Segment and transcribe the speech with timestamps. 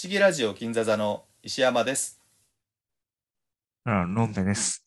[0.00, 2.20] 思議ラジオ金座座の石山です。
[3.82, 4.84] あ、ロンペです。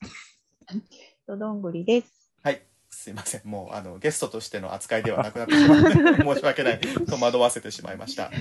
[1.28, 2.32] とどんぐりです。
[2.42, 2.62] はい。
[2.90, 3.42] すいません。
[3.44, 5.92] もう、あの、ゲストとしての扱いではなくなってしまって、
[6.24, 6.80] 申し訳ない。
[6.80, 8.32] 戸惑わせてしまいました。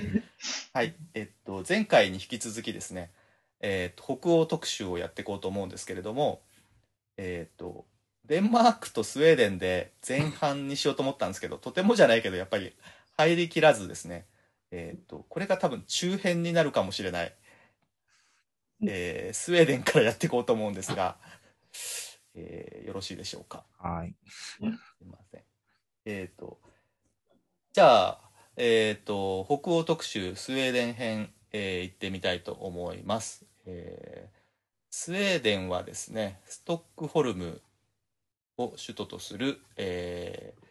[0.71, 0.95] はい。
[1.13, 3.11] えっと、前回に引き続きですね、
[3.59, 6.41] えっと、北欧特集をやっていこうと思うんですけれども、
[7.17, 7.85] えっと、
[8.23, 12.73] デンマークとスウェーデンで前半にしようと思ったんですけど、とてもじゃないけど、やっぱり
[13.17, 14.25] 入りきらずですね、
[14.71, 17.35] えっと、これが多分中編になるかもしれない。
[18.87, 21.17] えースウェーデンからやっていこうと思うんですが、
[22.35, 23.65] えーよろしいでしょうか？
[23.77, 24.15] はい。
[24.27, 24.57] す
[25.01, 25.43] いません。
[26.05, 26.59] えっ、と、
[27.73, 33.45] じゃあ、えっ、と、北欧特集スウェーデン編、えー行ってみたいと思います。
[33.65, 34.41] えー
[34.93, 37.61] スウェーデンはですね、ストックホルム
[38.57, 40.61] を首都とする、えー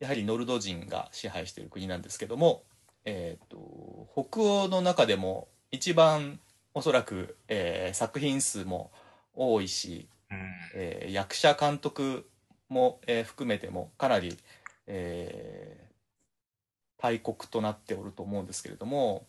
[0.00, 2.64] やはりノルド人が支配している国なんですけども、
[3.10, 6.40] えっ、と、北欧の中でも一番
[6.74, 8.92] おそらく、えー作品数も
[9.34, 10.38] 多いし、うん。
[10.74, 12.28] えー役者監督
[12.68, 14.36] も、えー含めてもかなり、
[14.86, 15.88] えー
[17.00, 19.24] 大国となっておると思うんですけれども、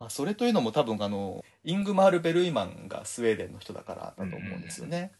[0.00, 5.12] まあ、それというのも多分あのイングマール・ベルイマンがスウェーデンの人だからだと思うんですよね。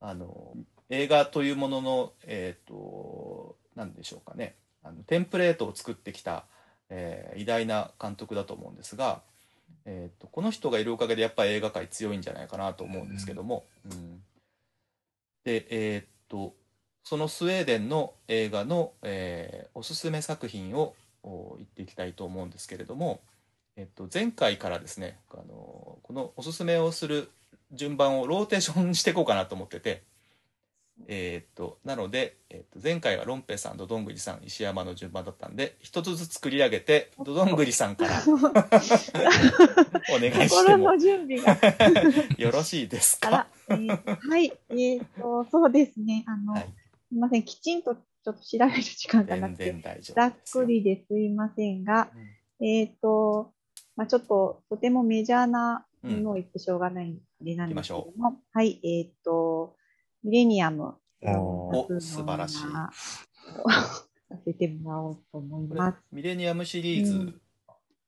[0.00, 0.52] あの
[0.90, 6.44] 映画というものの、えっ、と何でしょうかねあのテンプレートを作ってきた、
[6.90, 9.22] えー偉大な監督だと思うんですが、
[9.86, 14.22] えー、とこの人がいるおかげでやっぱり映画界強いんじゃないかなと思うんですけども、うん。
[15.44, 16.54] でえーっと
[17.02, 23.20] そのスウェーデンの映画の、えーおすすめ作品をお言っていきたいと思うんですけれども、
[23.76, 27.30] えっと、前回からですねあのこのおすすめをする
[27.72, 30.02] 順番をローテーションしていこうかなと思ってて、
[31.08, 38.22] えーっとなので、えっと、前回はロンペさんドドングリさん石山の順番だったんで一つずつ繰り上げてドドングリさんから
[40.14, 40.78] お願いしても。
[40.78, 41.58] 心の準備が。
[42.38, 46.24] よろしいですか、えーはい、えっ、と、そうですね。
[46.26, 46.62] あの、はい。
[46.62, 46.68] す
[47.12, 47.42] みません。
[47.42, 52.10] きちんとちょっと調べる時間がな全くて、ざっくりですいませんが、
[52.60, 52.66] うん。
[52.66, 53.52] えっ、と、
[53.96, 59.76] まあちょっと、とてもメジャーなものを言ってしょうがないんでなんですけども、はい、えっ、と、
[60.22, 60.94] ミレニアム。
[61.22, 62.90] おー素晴らしいさ
[64.44, 65.98] せてもらおうと思います。
[66.12, 67.40] ミレニアムシリーズ、うん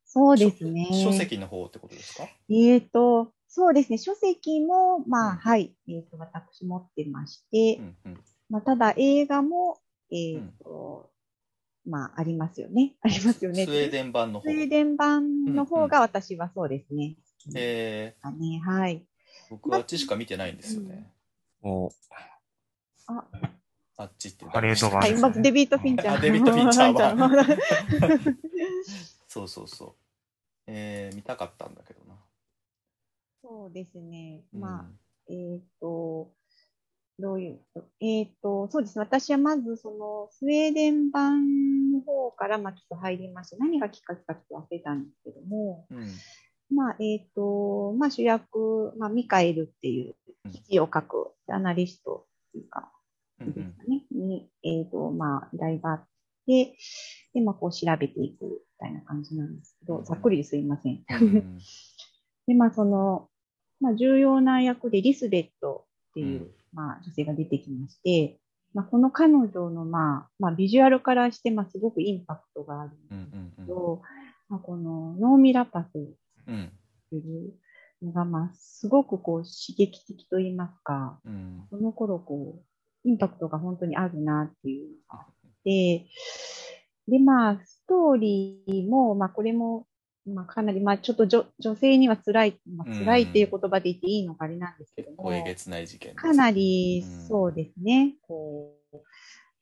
[0.04, 0.88] そうですね。
[0.90, 2.28] 書書籍の方ってことですか？
[2.50, 3.96] えっ、と、そうですね。
[3.96, 8.20] 書籍も、まあ、うんはい、えっ、と、私持ってまして、うんうん
[8.50, 9.78] まあ、ただ映画も、
[10.10, 11.10] えっ、と、
[11.86, 12.94] まあ、ありますよね。
[13.00, 13.64] ありますよね。
[13.64, 17.16] スウェーデン版の方スウェーデン版の方が私はそうですね。
[17.56, 18.96] えあね、はい。
[18.98, 19.00] ー、
[19.48, 21.10] 僕はあっちしか見てないんですよね、
[21.62, 21.90] お、
[23.06, 23.24] あ、
[23.96, 26.14] あっちってハリウッド版はい、まずデビッド・フィンチャー。
[26.14, 28.36] あデビッドフィンチャー。
[29.28, 29.94] そうそうそう
[30.66, 32.14] えー、見たかったんだけどな
[33.42, 34.42] そうですね。
[34.54, 34.84] うんまあ、
[35.28, 36.32] えっ、と、
[37.18, 37.60] どういう、
[38.00, 39.04] えっ、と、そうですね。
[39.04, 46.06] 私はまず、その、スウェーデン版の方から、まあ、ちょっと入りまして、何がきっかけかちょっと忘れたんですけども、うん
[46.74, 50.14] まあ、えっ、と、まあ、主役、まあ、ミカエルっていう
[50.50, 52.90] 記事を書くジャーナリストっていうか、
[53.40, 56.04] うんうですんかね、に、えっ、と、まあ、依頼があっ
[56.46, 56.76] て、
[57.34, 59.98] で、まあ、こう調べていくみたいな感じなんですけうん。
[59.98, 61.04] ど、ざっくりですいません。
[61.20, 61.58] うん
[62.46, 63.28] で、まあ、その、
[63.80, 66.50] まあ、重要な役でリスベットっていう、うん。
[66.72, 68.40] まあ、女性が出てきまして、
[68.74, 73.66] まあ、この彼女の、まあ、まあ、ビジュアルからして、まあ、すごくインパクトがあるんうんですうん。
[73.66, 74.02] けど、
[74.48, 76.14] まあ、このノーミラパスうん
[77.10, 77.52] という
[78.02, 81.66] のが、まあ、すごくこう、刺激的と言いますか、うん。
[81.70, 86.06] その頃、こう、インパクトが本当にあるなっていうのがあって、
[87.08, 89.86] で、まあ、ストーリーも、まあ、これも、
[90.24, 94.78] まあ、かなり、まあ、ちょっと女性には辛い、まあ、辛いっていう言葉で言っていいのかあれなん。
[94.78, 98.96] ですけども、結構えげつない事件かなりそうですね、こう、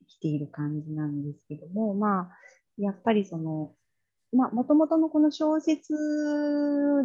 [0.01, 1.23] 生きている感じなん。
[1.23, 2.31] ですけども、まあ、
[2.77, 3.73] やっぱりその、
[4.33, 5.93] まあ、もともとのこの小説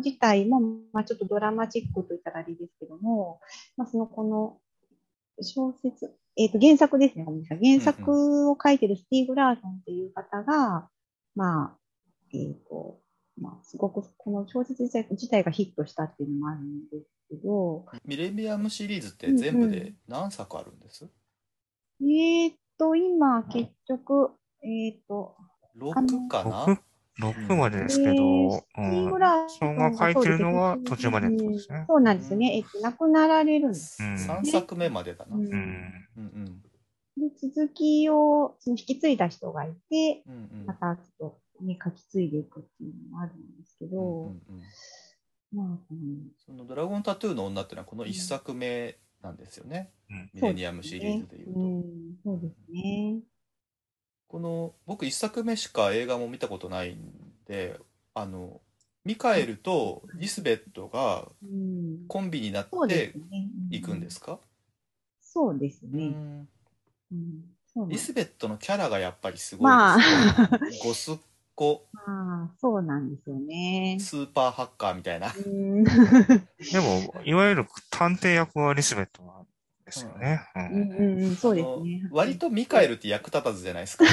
[0.03, 0.61] 自体も、
[0.93, 3.39] まあ、ちょっとドラマチックと言ったらあれですけども、
[3.77, 4.57] まあ、そのこの
[5.41, 7.59] 小説、えっ、と、原作ですね、ごめんなさい。
[7.61, 10.89] 原作を書いてるスティーブ・ラーソンっていう方が、
[11.35, 11.77] まあ、
[12.33, 12.99] えっ、と、
[13.41, 21.09] まあ、すごくこの小説自体がヒットしたっていうのもあるんですけど、ミレニアムシリーズって全部で何作あるんです、
[22.01, 24.31] えーっと、今、結局、
[24.63, 25.35] えーっと、
[25.77, 26.79] 6かな？
[27.19, 31.85] 6、6までですけど、えが書いてるのはそうです途中までのことですね。
[31.87, 32.57] そうなんですね。
[32.57, 34.03] えっと、亡くなられるんです。
[34.03, 34.13] うん。
[34.15, 35.47] 3作目までだな、ううん。
[36.17, 36.61] うん
[37.17, 40.65] で続きをその引き継いだ人がいて、うんうん。
[40.65, 44.37] またちょっと、ね、書き継いでいくっていうのもあるんですけうんど、うんうん。
[45.53, 49.93] まあ、うんそのドラゴンタトゥーの女っていうのはこの一作目なんですよね。
[50.09, 50.29] うん。
[50.33, 51.59] ミレニアムシリーズでいうと。
[51.61, 51.83] うん、
[52.21, 53.19] そうですね。
[54.35, 56.97] この僕一作目しか映画も見たことないん
[57.47, 57.79] で、
[58.13, 58.59] あの
[59.05, 63.13] ミカエルとリスベットがうん、コンビになって。
[63.71, 64.39] いくんですか？
[65.21, 66.07] そうですうね。
[66.07, 66.49] ん
[67.13, 70.79] うん、そうなんですリスベットのキャラがやっぱりすごいまあですね。
[70.83, 71.15] ゴスっ
[71.55, 73.95] 子まあ、そうなんですよね。
[74.01, 75.33] スーパーハッカーみたいな。
[75.33, 75.89] うん、で
[76.81, 79.44] も、いわゆる探偵役はリスベットなん
[79.85, 80.41] ですよね。
[80.55, 82.07] ううんんうんうん、そうですね。
[82.11, 84.05] 割とミカエルって役立たずじゃないですか。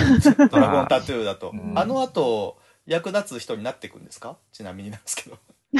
[0.51, 1.51] ドラゴンタトゥーだと。
[1.53, 4.37] うんあの後、役立つ人になっていくんですか？
[4.53, 5.39] ちなみになんですけど。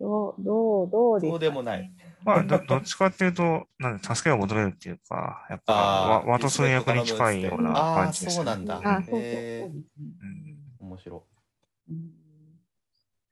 [0.00, 1.92] どう、どう、どうですか、ね、そうでもない。
[2.24, 5.74] まあ、ど、どっちかっていうと、なんで、助けを求めるっていうか、やっぱ、
[6.18, 8.42] あーワワトソン役に近いような感じですね。
[8.42, 8.80] そうなんだ。
[10.80, 11.24] 面白
[11.90, 12.10] うん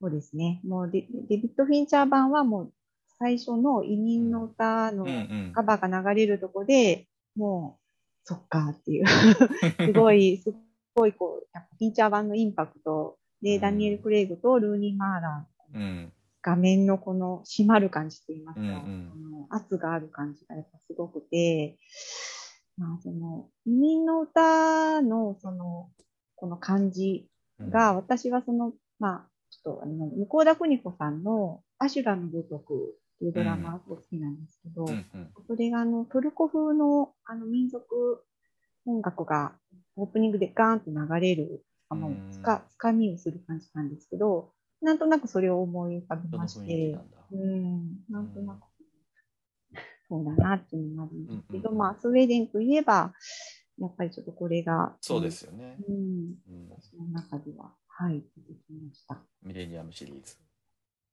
[0.00, 0.60] そうですね。
[0.64, 2.72] もうデ、デビッド・フィンチャー版はもう、
[3.18, 5.04] 最初の移民の歌の
[5.52, 5.62] カ。
[5.62, 7.06] バーが流れるとこで、
[7.36, 7.88] もう、
[8.24, 9.06] そっかっていう、
[9.86, 10.54] すごい、す
[10.94, 13.18] ごいこう、やっぱフィンチャー版のインパクト。
[13.42, 13.60] で、うん。
[13.60, 16.12] ダニエル・クレイグとルーニー・マーラーうん。
[16.42, 19.46] 画面のこの締まる感じといいますか、うんうん。
[19.50, 21.76] 圧がある感じがやっぱすごくて、
[22.76, 25.90] まあその、移民の歌のその、
[26.36, 27.28] この感じ
[27.60, 35.32] が、私はその、まあ、ちょっとあの、向田邦子さんのアシュラのごとくっていうドラマが好きなんですけど、うんうん。
[35.48, 38.24] それがあの、トルコ風のあの民族
[38.86, 39.52] 音楽が
[39.96, 46.96] オープニングでガーンと流れる、あのうん、つか、つかみをする感じなんですけど、なんとなくそれを思い浮かべそのまして。
[47.32, 48.60] うん、なんとなく、
[50.08, 51.78] そうだなっていうのがあるんですけど、うんうん。
[51.78, 53.12] まあ、スウェーデンといえば、
[53.78, 55.76] やっぱりちょっとこれが、そうですよね。
[55.88, 56.68] うん、うん。
[56.70, 59.18] 私の中では、はい、出てきました。
[59.42, 60.36] ミレニアムシリーズ。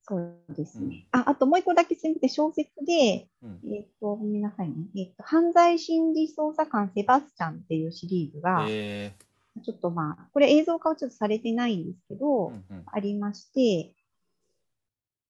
[0.07, 1.07] そうですね。
[1.13, 1.19] うん。
[1.21, 3.59] あ、あともう一個だけすみません、小説で、うん。
[3.73, 4.75] えっ、と、ごめんなさいね。
[4.95, 9.13] えっ、と、犯罪心理捜査官セバスチャンっていうシリーズが、え
[9.63, 12.83] ちょっとまあ、これ映像化はちょっとされてないんですけーど、うんうん。
[12.85, 13.95] ありまして、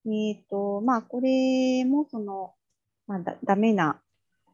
[0.07, 2.54] えっ、と、まあ、これもその、
[3.07, 4.01] まあ、だ、ダメな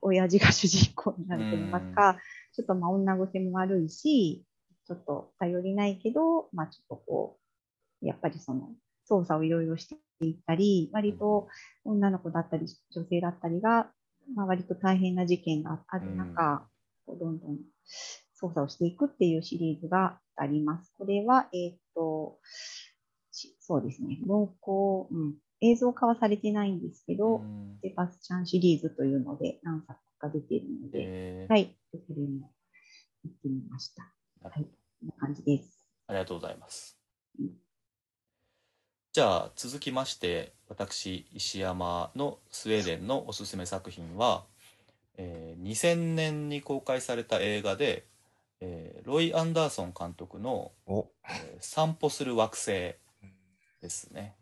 [0.01, 2.19] 親父が主人公になると言いますか、
[2.53, 4.44] ちょっとまあ、女癖も悪いし、
[4.85, 7.39] ちょっと頼りないけど、まあ、ちょっとこ
[8.01, 8.69] う、やっぱりその、
[9.11, 11.49] 操作をいろいろしていったり、割と
[11.83, 12.65] 女の子だったり、
[12.95, 13.91] 女性だったりが、
[14.35, 16.65] まあ、割と大変な事件がある中、
[17.05, 17.57] こうどんどん
[18.33, 20.93] 操作をしていくっていうシリーズがあります。
[20.97, 22.39] これは、えっ、と、
[23.31, 24.19] しそうですね。
[24.25, 25.35] 文庫、うん。
[25.63, 31.75] 映像化はされてないんですけど、うんセバスチャンシリーズというので何作か出ているので、えーはい。
[31.91, 32.51] それも
[33.23, 34.03] 見てみました。
[34.41, 35.85] なるほどこんな感じです。
[36.07, 36.99] ありがとうございます
[37.39, 37.70] うん。
[39.13, 44.45] じゃあ続きまして私石山のスウェーデンのおすすめ作品は、
[45.17, 48.05] えー2000年に公開された映画で、
[48.61, 52.71] えーロイ・アンダーソン監督のお、「えー散歩する惑星」
[53.81, 54.33] ですね。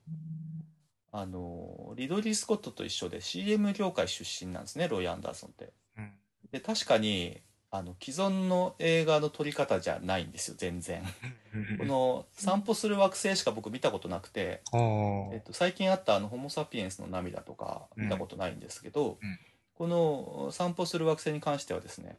[1.12, 5.74] あのリドリー・スコットと一緒で CM 業界出身なんですねロイ・アンダーソンって。
[5.98, 6.12] うん
[6.52, 11.04] で確かにあの既存の映画の撮り方じゃないんですよ全然。
[11.78, 18.04] この「散歩する惑星」しか僕見たことなくて、おえっと、最近あったあの「ホモ・サピエンスの涙」とかうん。
[18.06, 19.40] 見たことないんですけど、うん。
[19.76, 22.18] この「散歩する惑星」に関してはですね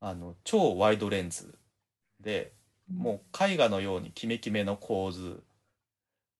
[0.00, 1.58] あの超ワイドレンズ
[2.20, 2.52] で
[2.92, 5.42] もう絵画のようにキメキメの構図。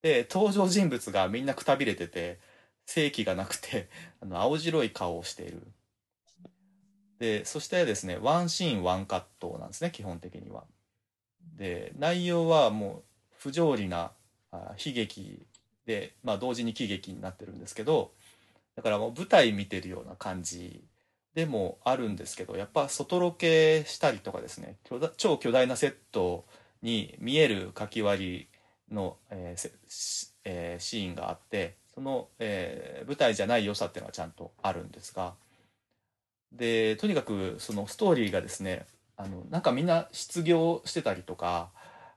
[0.03, 2.39] で登場人物がみんなくたびれてて
[2.85, 3.89] 正気がなくて
[4.21, 5.67] あの青白い顔をしている
[7.19, 10.65] でそしてですねワンシーンワンカットなんですね基本的には。
[11.57, 13.03] で内容はもう
[13.39, 14.11] 不条理な
[14.53, 15.47] 悲劇
[15.87, 18.13] で、まあ、同時に喜劇になってるんですけど
[18.77, 20.83] だからもう舞台見てるような感じ
[21.35, 26.45] でもあるんですけどやっぱ外ロケしたりとかですね巨大超巨大なセット
[26.83, 28.49] に見えるかき割
[28.91, 35.35] りの、えーえーシーンがあってその、えー舞台じゃない良さっていうのはちゃんとあるんですが
[36.57, 41.71] でとにかくそのストーリーがですねあのなんかみんな失業してたりとか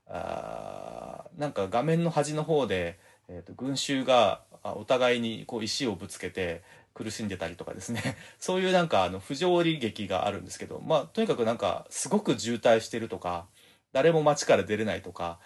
[0.07, 6.63] あーなんか画面の端の方で、えー、と群衆があお互いにこう石をぶつけて
[6.93, 8.17] 苦しんでたりとかですね。
[8.39, 13.47] そういうなんかあの不条理劇があるんですけどまあとにかくなんかすごく渋滞してるとか
[13.91, 15.39] 誰も街から出れないとか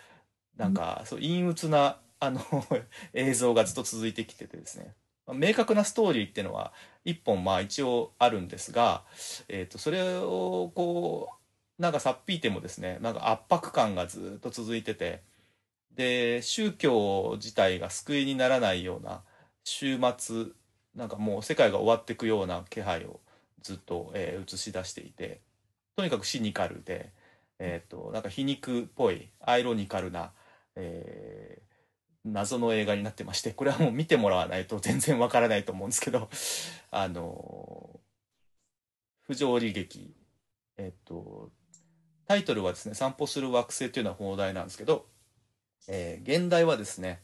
[0.57, 2.41] なんかそう陰鬱なあの
[3.13, 4.85] 映像がずっと続いてきててですね。
[4.85, 5.00] まあ
[5.33, 6.73] 明確なストーリーっていうのは
[7.05, 9.03] 一本まあ一応あるんですが、
[9.47, 11.29] えー、とそれをこ
[11.79, 15.23] うなんかさっぴいてもですねなんか圧迫感がずっと続いてて
[15.95, 19.23] で、宗教自体が救いにならないような
[19.63, 20.45] 週末、
[20.95, 23.19] なんかもう世界が終わっていくような気配を
[23.61, 25.41] ずっと、えー映し出していて、
[25.95, 27.11] とにかくシニカルで、
[27.59, 30.31] えっ、と、なんか皮肉っぽい、アイロニカルな、
[30.75, 31.70] えー
[32.23, 36.29] 謎の映画になってまして、これはもう見てもらわないと全然わからないと思うんですけど、
[36.91, 37.99] あの
[39.23, 40.15] 不条理劇、
[40.77, 41.51] えっ、と、
[42.25, 45.07] タイトルはですね、散歩する惑星というのは放題なんですけど、
[45.87, 47.21] えー現代はですね、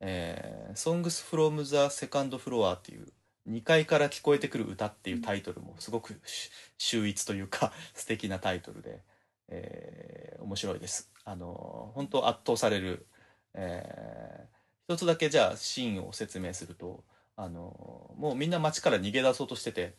[0.00, 3.12] えー Songs from the Second Floor っていう
[3.48, 9.02] 2階から聞こえてくる歌っていうタイトルもすごくし秀逸というか 素敵なタイトルで、
[9.48, 11.10] えー面白いです。
[11.24, 13.06] あの本当圧倒される、
[13.54, 17.04] えー一つだけじゃあシーンを説明すると、
[17.36, 19.94] あのもうみんな街から逃げ出そうとしてて、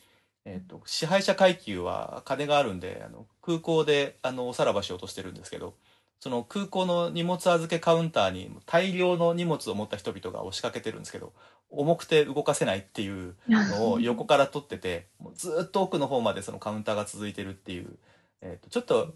[0.45, 5.75] えっと支配者階級は金があるんであの空港であのおさらばしようとしてるんですけど
[6.19, 11.33] その空港の荷物預けカウンターに大量の荷物を持った人々が押しかけてるんですけど
[11.69, 17.97] 重くて動かせないっていうのを 横から撮っててもうずーっと奥の方までそのカウンターが続いてるっていう、
[18.41, 19.13] えっとちょっと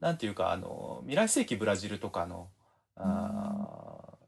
[0.00, 2.48] なんていうかあの未来世紀ブラジルとかの
[2.96, 4.18] あ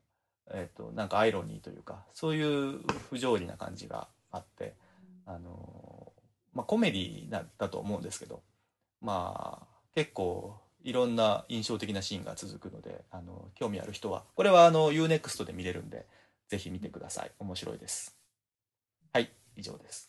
[0.51, 2.81] ーえっとなんかアイロニーというかそういう
[3.11, 4.75] 不条理な感じがあって
[5.25, 6.13] あの
[6.55, 8.43] まあコメディなだと思うんですけど
[9.01, 16.07] まあ結構いろんな印象的なシーンが続くのであの興味ある人はこれはあの UNEXT で見れるんで
[16.49, 17.33] ぜひ見てください。
[17.41, 18.17] 面白いです。
[19.13, 20.09] はい以上です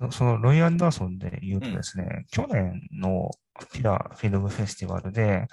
[0.00, 3.30] そそのロイ・アンダーソンで言うとですね、去年の
[3.72, 5.46] ピラフィルムフェスティバルで、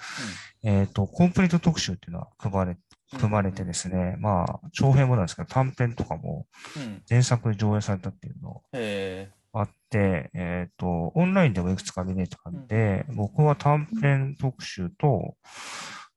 [0.62, 2.72] えっ、と、コンプリート特集っていうのは組まれ、
[3.12, 3.18] うん。
[3.18, 15.34] 組まれてですね、まあ、長編もなんですけど、短編とかもうん、うん、前作で上映されたっていうのえあって、えっ、と、オンラインでもいくつか見れたんで、僕は短編特集と、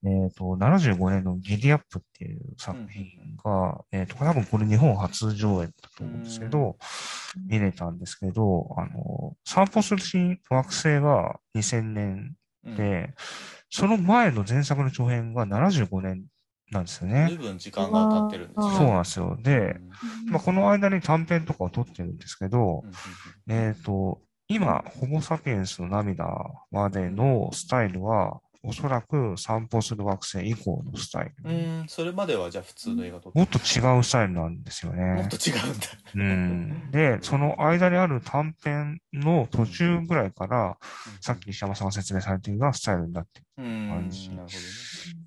[0.03, 3.05] えっ、と、75年のギディアップっていう作品
[3.43, 6.77] が、えっ、と、多分これ日本初上映だと思うんですけど、
[7.47, 10.01] 見れたんですけど、あの、散歩する
[10.49, 13.13] 惑星が2000年ーうん、で、
[13.69, 16.25] その前の前作の長編が75年
[16.71, 17.27] なんですよね。
[17.29, 17.37] 随。
[17.37, 19.37] 分時間が経ってるんですあーそうなんですよ。
[19.41, 19.77] で、
[20.27, 26.27] まあ、この間に短編とかを撮ってるんですけどう、んえっ、と、今、ホモ・サピエンスの涙
[26.71, 31.35] までのスタイルは、おそらく散歩する惑星以降のスタイル。
[31.43, 35.37] うんうん、うんそれまではじゃあ普通の映画撮ってもっと違うスタイルなんですよもねっと。
[35.37, 36.91] 違うんだうん。
[36.91, 40.77] で、その間にある短編の途中ぐらいから、
[41.21, 44.29] さっき石山さんが説明されているようなスタイルになってうん感じ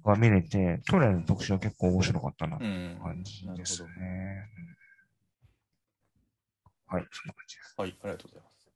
[0.05, 2.97] が見れて、去年の特集は結構面白かったなどね。
[2.97, 3.03] うん。
[3.03, 3.89] 感じですね。
[4.59, 4.75] うん
[6.87, 7.75] はい、そんな感じです。
[7.77, 8.67] はい、ありがとうございます。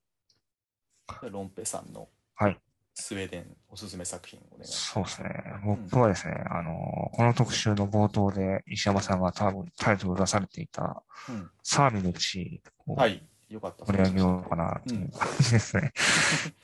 [1.20, 2.58] じゃあロンペさんのはい。
[3.00, 4.92] スウェーデンおすすめ作品お願いします。
[4.92, 5.28] そうですね。
[5.64, 6.74] 僕はですね、あの、
[7.12, 13.86] この特集の冒頭で石山さんが多分タイトルを出されていた、うんサーミの地をはい、よかった。
[13.86, 15.92] 取り上げようかなという感じですね。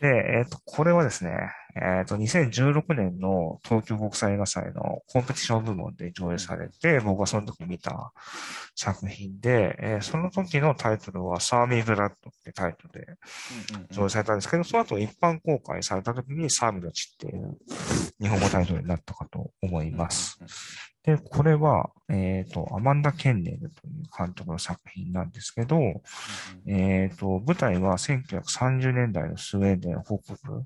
[0.01, 1.33] で、えっ、と、これはですね、
[1.77, 8.13] えっ、と、2016年の東京国際映画祭のコンペティション部門で上映されて、僕はその時見た
[8.75, 13.07] 作品で、えーその時のタイトルはサーミーブラッドってタイトルで
[13.71, 17.57] うんうんうん上映されたんですけど、その後一般公開された時にサーミの地っていう
[18.21, 20.39] 日本語タイトルになったかと思います。
[21.05, 26.01] で、これは、えっ、と、アマンダ・ケンネルという監督の作品なんですけど、うんうん。
[26.71, 30.65] えっ、と、舞台は1930年代のスウェーデン北部。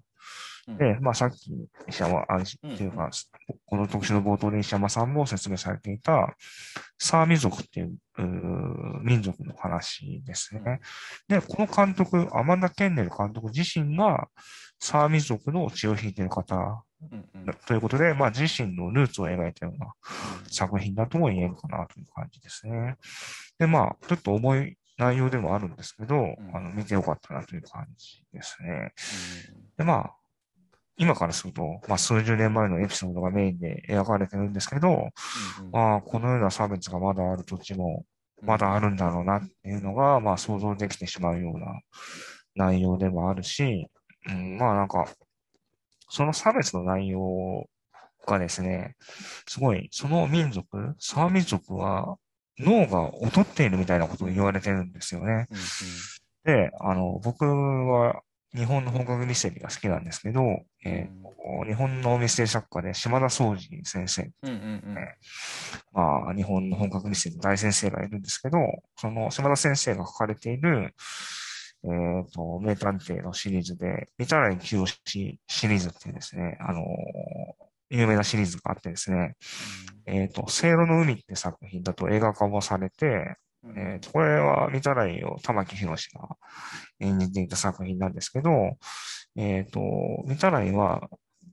[0.69, 0.77] うん。
[0.79, 1.53] で、まあさっき
[1.89, 3.11] 石山、あ、ってうんいうか、
[3.67, 6.37] この特集の冒頭で石山さんも説明されていた、
[6.99, 10.81] サーミ族っていううー民族の話ですね。
[11.27, 14.29] で、この監督、アマンダ・ケンネル監督自身が、
[14.79, 17.55] サーミ族の血を引いている方うんうん。
[17.67, 19.93] ということで、まあ自身のルーツを描いたような
[20.51, 22.97] 作品だとも言えるかなという感じですね。
[23.59, 26.37] で、まあ、ちょっと重い内容でもあるんですけど、ん。
[26.53, 28.93] あの、見てよかったなという感じですね。
[29.55, 29.67] うん。
[29.77, 30.15] で、まあ、
[30.97, 34.93] 今からすると、まあ、数十年前のエピソードがメインで描かれてるんですけど、う
[35.63, 35.71] んうん。
[35.71, 38.05] まあ、このような差別がまだある土地も、
[38.43, 41.81] まだあるんだろうなっていうのが、まあ、想像できてしまうような
[42.55, 43.89] 内容でもあるし、
[44.29, 45.09] うん、まあ、なんか、
[46.09, 47.67] その差別の内容
[48.27, 48.97] がですね、
[49.47, 52.17] すごい、その民族、サーミ族は
[52.59, 55.47] 脳が劣っているみたいなことを言われてるんですよね。
[55.51, 55.59] うん
[56.45, 58.23] で、あの、僕は
[58.55, 60.41] 日本の本格ミステリーが好きなんですけど、
[60.85, 61.29] えー
[61.67, 64.23] 日本のミステリー作家で島田総司先生、
[66.37, 68.59] 日本の本格ミステリーの大先生がいるんですけど、
[68.97, 70.95] その島田先生が書かれている、
[71.85, 71.89] え
[72.27, 76.85] っ、と、名探偵のシリーズで、見たら一押しシリーズっていうですね、あの、
[77.91, 79.37] 有名なシリーズがあってですね、
[80.07, 83.79] えっ、と、せいろの海って作品だと映画化もされて、うん。
[83.79, 86.37] えーと、これは、見たらいいよ、玉木宏が
[87.01, 88.51] 演じていた作品なんですけど、
[89.37, 89.81] えっ、と、
[90.27, 91.09] 見たらいいは、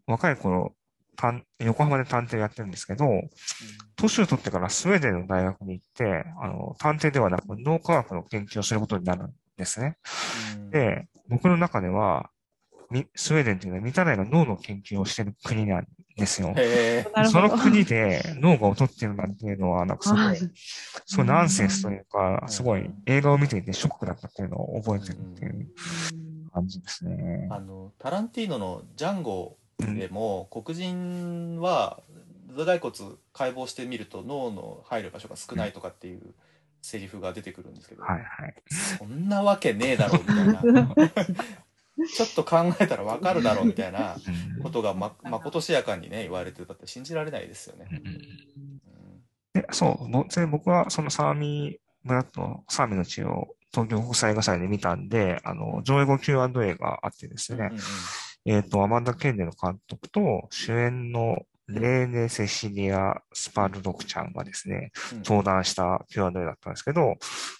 [0.08, 0.75] 若い頃、
[1.15, 3.05] 探横浜で探偵やってるんですけど、
[3.96, 9.24] 年を取ってからスウェーデンの大学に行って、あの、探偵ではなく脳科学の研究をすることになる。
[9.24, 9.97] んですね。
[10.55, 12.29] うん、で、僕の中では、
[12.91, 16.53] みスウェーデンっていうのは、見たらいが脳の研究をしてる国なんですよ。
[17.31, 17.41] そ。
[17.41, 20.39] の国で脳が劣ってるなんていうのは、なんかすごはいい、
[21.05, 25.67] すごいナンセンスというか、うんすごい映画を見ていてショックだったっていうのを覚えてるっていう
[26.53, 27.47] 感じですね。
[27.50, 32.00] あの、タランティーノのジャンゴうんでも、黒人は
[32.55, 36.21] 頭蓋骨解剖してみると脳の入る場所が少ないとかっていう
[36.86, 38.56] セリフが出てくるんですけど、はいはい。
[39.00, 40.96] そんなわけねえだろみたいな。
[42.13, 44.18] ちょっと考えたらわかるだろうみたいな
[44.58, 44.63] うん。
[44.63, 47.88] ことがま、まことしやかにね、言われてたって信じられないですよね。
[47.92, 48.82] うん
[49.54, 57.82] で、そう、僕はそのサーミー村とサーミーの地を東京国際映画祭で見たんで、あの、上映後 Q&A があってですね、うんうん
[58.48, 67.15] えっ、と、アマンダ・ケンネの監督と主演のレーネ・セシリア・スパルドクちゃんがですね、うん登壇した Q&A だったんですけど、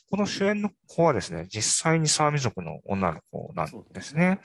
[0.09, 4.39] この主演の子はですね、実際にサーミ族の女の子なんですね。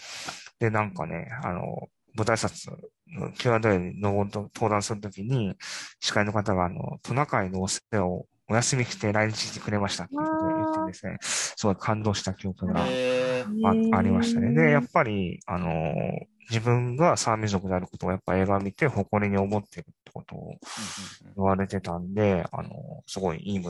[0.58, 2.70] で、なんかね、あの、舞台挨拶
[3.08, 5.54] の Q&A にの登壇するときに、
[6.00, 14.52] 司会の方が、あの、トナカイのお世話をお休みして来日してくれましたっていうことで言ってですね、すごい感動した記憶があありましたね。
[14.54, 22.72] で、やっぱり、あのー自分がサーミ族であることをやっぱ映画を見て誇りに思ってるってことをうんうん言われてたんで、あのー
[23.06, 23.62] すごいいい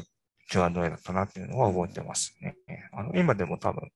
[0.50, 2.56] Q&A だったなっていうのは覚えてますね。
[2.92, 3.88] あの、今でも多分、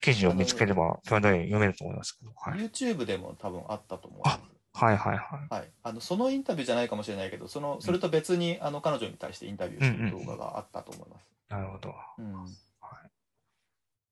[0.00, 2.60] 記事を見つければ Q&A 読めると思いますけど、はい。
[2.60, 4.40] YouTube でも多分あったと思います。
[4.72, 5.54] はいはいはい。
[5.54, 11.28] はい、あのそのインタビューじゃないかもしれないけどそのそれと別にあの彼女に対してインタビューしてる動画があったと思います。
[11.48, 11.92] なるほど。
[12.18, 12.46] うん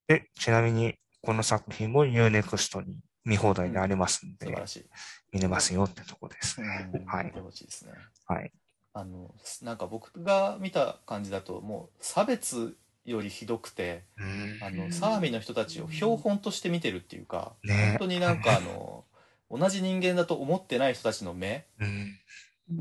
[0.09, 2.97] で、ちなみに、この作品も Unext に
[3.29, 4.87] 見放題でありますんで素晴ら、しい。
[5.33, 6.91] 見れますよってとこですね。
[6.95, 7.93] うんはい見てほしいですね。
[8.27, 8.51] はい。
[8.95, 19.05] あのなんか僕が見た感じだともう差別よりひどくてうんあのサーミの人たちを標本として見てるっていうかね本当になんかあの
[19.51, 22.19] 同じ人間だと思ってない人たちの目うん。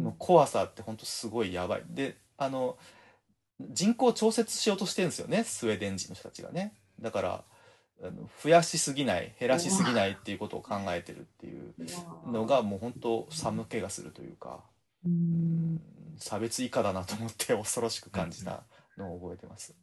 [0.04, 1.84] の怖さって本当すごいやばい。
[1.90, 2.78] であの
[3.60, 6.74] 人口調節しようとしてるんですよねスウェーデン人の人たちがね。
[7.00, 7.44] だから
[8.02, 11.74] あの増やしすぎない減らしすぎないっていうことを考えてるっていう
[12.32, 14.64] のがもう本当寒気がするというか、
[15.06, 15.82] うん。
[16.20, 18.64] 差別以下だなと思って恐ろしく感じた
[18.98, 19.76] のを覚えてます。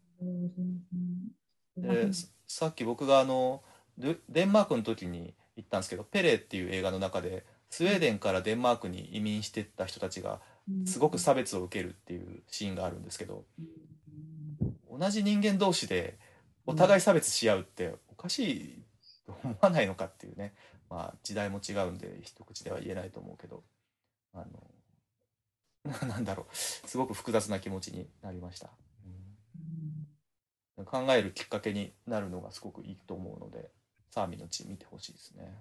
[1.77, 3.63] でささっき僕があの
[3.99, 10.41] デデンマークの時に行ったんですけど「ペレ」っていう映画の中でスウェーデンからデンマークに移民してった人たちが
[10.87, 13.45] すごく差別を受けるっていうシーンがあるんですけど
[14.91, 16.19] 同じ人間同士で
[16.67, 18.85] お互い差別し合うっておかしい
[19.27, 20.55] と思わないのかっていうね
[20.89, 23.63] まあ時代も違うんで一口では言えないと思うけど
[24.33, 24.71] あの
[26.09, 28.71] なんだろうすごく複雑な気持ちになりました。
[29.05, 33.71] うん考えるきっかけになるのがすごくいいと思うので、
[34.11, 35.57] サーミの地見てほしいですね。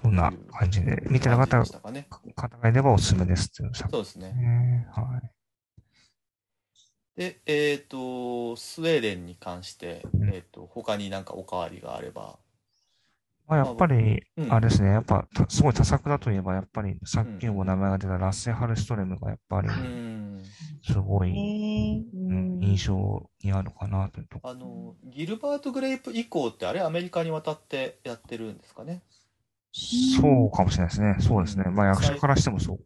[0.00, 1.64] そんな感じで、見てなかった。
[1.64, 4.32] 方がいればおすすめですっていう作そうですね。
[4.36, 4.88] 品ね。
[4.92, 5.35] はい。
[7.16, 12.38] で、えっ、と、スウェーデンに関して、うんえっ、と、他になんかおかわりがあれば。
[13.48, 20.42] まあ、やっぱり、うんあれですね、やっぱ、たすごい多作だといえば、やっぱり、さっきも名前が出たラッセ・ハルストレムが、やっぱり、うん。
[20.82, 21.32] すごい、う
[22.32, 29.02] ん印象にあるかなというとこあの、ギルバート・グレイプ以降ってあれアメリカに渡ってやってるんですかね？
[29.72, 31.16] そうかもしれないですね。
[31.20, 31.64] そうですね。
[31.64, 32.82] まあ、役者からしてもそうか。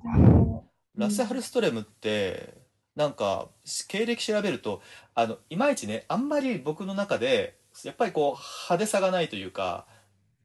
[0.96, 2.59] ラッセ・ハルストレムって、
[3.00, 3.48] なんか、
[3.88, 4.82] 経歴調べると、
[5.14, 9.86] あの、いまいちね、あんまり僕の中で、やっぱりこう、派手さがないというか、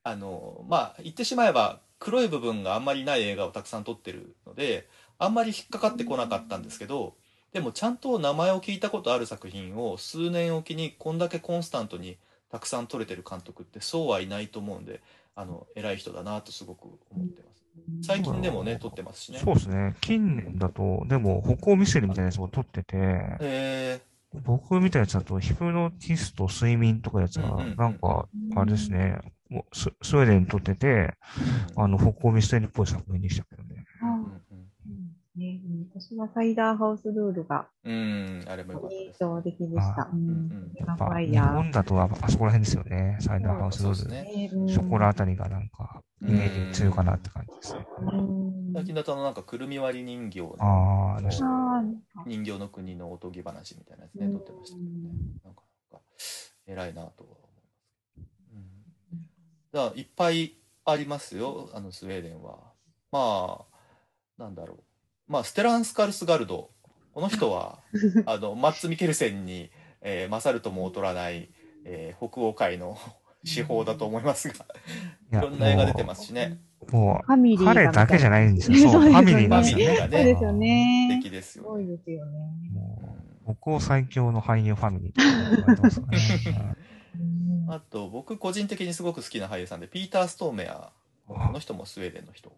[0.03, 4.87] あの、まあ、言ってしまえば、黒い部分があんまりない映画をたくさん撮ってるので、
[5.19, 7.15] あんまり引っかかってこなかったんですけど、
[7.51, 12.17] でもちゃんと名前を聞いたことある作品を数年おきにこんだけコンスタントに
[12.51, 15.01] たくさん撮れてる監督ってそうはいないと思うんで、
[15.35, 17.54] あの、偉い人だなとすごく思ってます。
[18.01, 19.39] 最近でもね、撮ってますしね。
[19.39, 19.95] そうですね。
[20.01, 22.95] 近年だと、でも、歩行ミステリーみたいなやつも撮ってて、
[23.41, 24.01] え
[24.43, 29.19] 僕見たやつだと、ヒプノティスト、睡眠とかやつがなんか、あれですね、
[29.73, 31.13] ススウェーデンに撮ってて、ー、
[31.81, 33.63] あの、歩行ミステリーっぽい作品でしたけど
[36.15, 36.23] ね。
[36.23, 39.17] うんうんね、うん私私はサイダーハウスルールがうん、あれもよかったです。
[39.19, 40.09] 印象的でしたあ。
[40.13, 40.71] ううんん。
[40.75, 41.37] やっぱ日。
[41.37, 43.17] 本だとああそこら辺ですよね。
[43.21, 44.69] サイダーハウスロール。
[44.69, 47.85] ショコラあたりがなんか、イメージ強いかなって感じですね。
[47.99, 48.73] うん。
[48.73, 51.21] 最近だとあのなんかくるみ割り人形のああ、
[52.25, 55.09] 人形の国のおとぎ話みたいなやつね、撮ってましたけどね。
[55.43, 56.05] なんか、なんか
[56.67, 58.21] 偉いなとは思い
[59.77, 59.91] ます。
[59.93, 59.99] うん。
[59.99, 62.59] いっぱいありますよ、あのスウェーデンは。
[63.11, 64.84] まあ、なんだろう。
[65.27, 66.69] まあ、ステランスカルスガルド。
[67.13, 67.79] この人は、
[68.25, 69.69] あの、マッツ・ミケルセンに、
[70.01, 71.49] えー勝るとも劣らない、
[71.85, 72.97] えー北欧界の
[73.43, 74.65] 司法だと思いますが、
[75.31, 76.59] いろんな映画出てますしね。
[76.91, 78.91] もファミう、リーが彼だけじゃないんですよ。
[78.91, 79.97] そう、ファミリーなんですよね。
[79.97, 81.87] そうですよね素敵ですすごい。
[81.87, 82.31] ですよね。
[82.71, 86.75] もう、北欧最強の俳優ファミリー
[87.69, 90.91] あと、僕個人的にすごく好きな俳優さんで、ピーター・ストーメア。
[91.27, 92.51] この人もスウェーデンの人。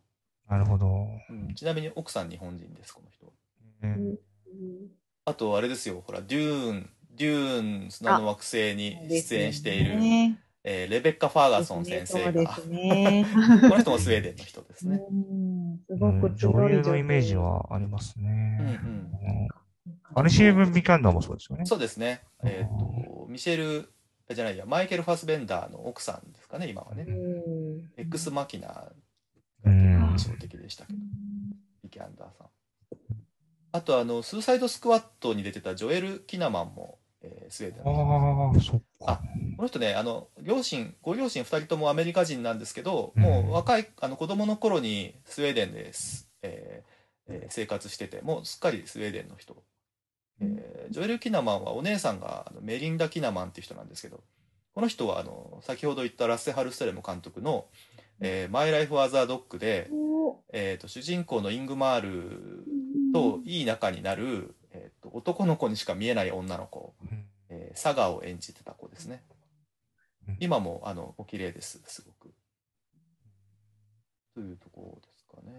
[0.49, 1.07] なるほど。
[1.29, 3.33] うんちなみに奥さん日本人です、この人。
[3.81, 4.17] ね
[5.25, 13.25] あと、あれですよ、ほら、デューン、デューン砂の惑星に出演している、ねえーレベッカ・ファーガソン先生が、ね。
[13.61, 15.01] この人もスウェーデンの人ですね。
[15.09, 18.33] うんすうんごく強い女優のイメージはありますうんうね。
[18.33, 18.67] ん。
[18.67, 19.47] うん
[20.13, 21.65] アルシーブ・ビキャンダーもそうですよね。
[21.65, 22.21] そうですね。
[22.43, 23.89] えっ、と、ミシェル、
[24.29, 27.03] あじゃないや、マイケル・ファスベンダーの奥さんですかね、今はね。
[27.03, 28.91] うんエクス・マキナ
[29.67, 30.99] 印象的でしたけど、
[31.83, 32.47] ビキャンダーさん。
[33.71, 39.23] あと、あの、スーサイド・スクワットに出てたジョエル・キナマンも、えースウェーデンの人ああ、そっあか。
[39.57, 49.55] この人ね、あの、両親、ご両親2人ともアメリカ人なんですけど、うんもう若い、あの、子供の頃にスウェーデンです、えーえー生活してて、もうすっかりスウェーデンの人。
[50.41, 54.23] えージョエル・キナマンはお姉さんがあのメリンダ・キナマンっていう人なんですけど、
[54.73, 57.65] この人はあの、先ほど言ったラッセ・ハルステレム監督の、
[58.19, 59.89] えーマイ・ライフ・アザー・ドッグで、
[60.51, 62.65] えーと、主人公のイングマール
[63.13, 66.95] といい仲になる、えーと、男の子にしか見えない女の子。
[67.01, 69.23] うんえーサガを演じてた子ですね
[70.27, 70.37] うん。
[70.39, 72.33] 今もあのお綺麗です、すごく。
[74.35, 75.53] というところですかね。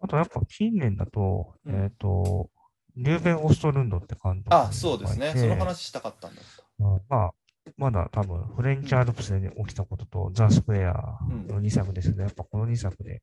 [0.00, 2.50] あとやっぱ近年だと、うんえっと、
[2.96, 5.32] リューベン・オストルンドって監督あ、そうですね。
[5.36, 6.84] その話したかったんだった。
[6.84, 7.32] うんまあ、
[7.76, 13.22] まだ多分、フレンチアルプスで起きたことと、ザ・スクエアの2作ですけど、やっぱこの2作で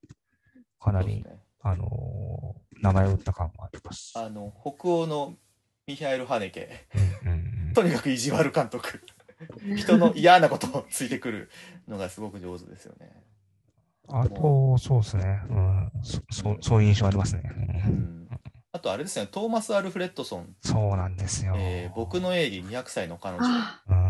[0.80, 1.26] かなり。
[1.62, 4.14] あのー名前を打った感があります。
[4.16, 5.36] あの、北欧の
[5.86, 6.88] ミハエル・ハネケ。
[7.76, 9.02] とにかく意地悪監督。
[9.76, 11.50] 人の嫌なことをついてくる
[11.88, 13.24] のがすごく上手ですよね。
[14.08, 16.58] あと、そうですね、うんそそう。
[16.62, 17.44] そういう印象ありますね。
[17.46, 18.29] ううんん。
[18.72, 21.56] あとあれですね、トーマス・アルフレッドソン、そうなんですよ。
[21.58, 23.46] えー僕の映画200歳の彼女。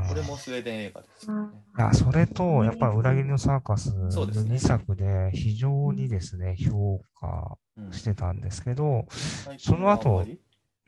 [0.09, 1.49] これもスウェーデン映画ですよね。
[1.77, 10.25] いや、それと、やっぱり裏切りのサーカスのそうですね2作で非常にですね、評価うんしてたんですけど、最近はその後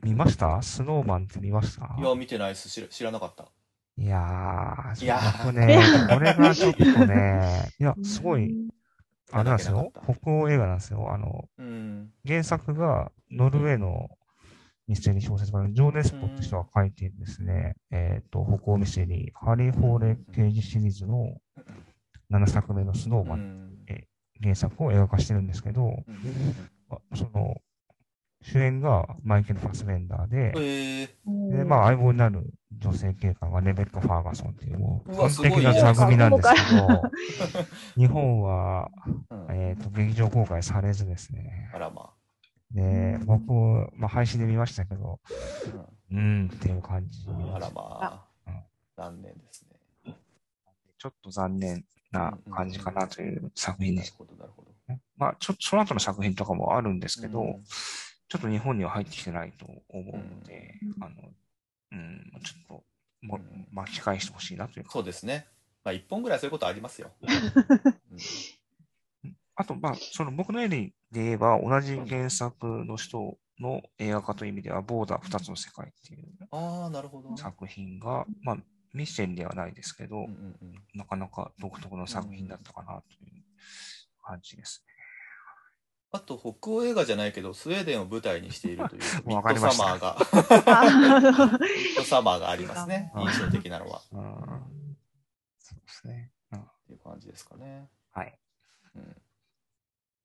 [0.02, 0.60] 見ました？
[0.60, 1.96] スノーマンって見ました？
[1.98, 2.68] いや、見てないです。
[2.68, 3.46] 知ら知らなかった。
[3.96, 5.78] いやー、いやー僕ね、
[6.10, 8.54] これがちょっとね、いや、すごい、
[9.32, 11.12] あれなんですよ北欧映画なんですよ。
[11.12, 12.10] あの、うん。
[12.26, 14.08] 原作がノルウェーの
[14.86, 17.74] ミステリー小説家のジョー・ネスポって人が書いてるんですね。
[17.90, 21.36] えっ、と、北欧ミステリー、ハリー・フォーレ刑事シリーズの
[22.30, 23.72] 7作目のスノーうマン、ん。
[24.42, 26.04] 原作を映画化してるんですけど、
[27.14, 27.56] その、
[28.42, 37.02] 主演がマイケル・ファスベンダーで、えー、で、まあ、相棒になる女性警官がレベッカ・ファーガソンっていう、もう、完璧な座組なんですけど、
[37.96, 38.90] 日本は、
[39.30, 41.70] うんえっ、と、劇場公開されずですね。
[41.72, 42.10] あらま
[42.72, 43.52] で、僕、
[43.94, 45.86] まあ、配信で見ましたけど、あ。
[46.10, 47.28] うーんっていう感じ。
[47.28, 48.64] うん、あらまうんあ。
[48.96, 49.66] 残念です
[50.06, 50.16] ね。
[50.98, 54.16] ちょっと残念な感じかなという作品です。
[54.18, 54.72] なるほど、なるほど。
[55.16, 57.64] まあ、ちょっとその後の作品とかもあるんですけど、うん
[58.32, 61.16] ちょっと日本には入ってきてないと思うので、うんあの、
[61.92, 62.82] うん、ちょっと、
[63.20, 64.90] もうん巻き返してほしいなというか。
[64.90, 65.46] そうですね。
[65.84, 67.10] まあ、一本ぐらいそういうことありますよ。
[69.54, 77.36] あと、まあ、その僕の絵で言えば、同じ原作の人の映画化という意味では、ボーダー二つの世界っていうああ、なるほど。
[77.36, 78.56] 作品が、まあ、
[78.94, 80.30] ミステリーではないですけど、うんうん
[80.62, 83.42] うんなかなか独特の作品だったかなという
[84.22, 84.91] 感じですね。
[86.14, 90.84] あと、北欧映画じゃないけど、スウェーデンを舞台にしているという、 ミわッドサマーが、あ
[91.58, 93.10] ミッドサマーがありますね。
[93.14, 94.02] うん印象的なのは。
[94.12, 94.96] うん
[95.58, 96.30] そうですね。
[96.52, 97.88] うんっていう感じですかね。
[98.12, 98.38] はい。
[98.94, 99.16] うん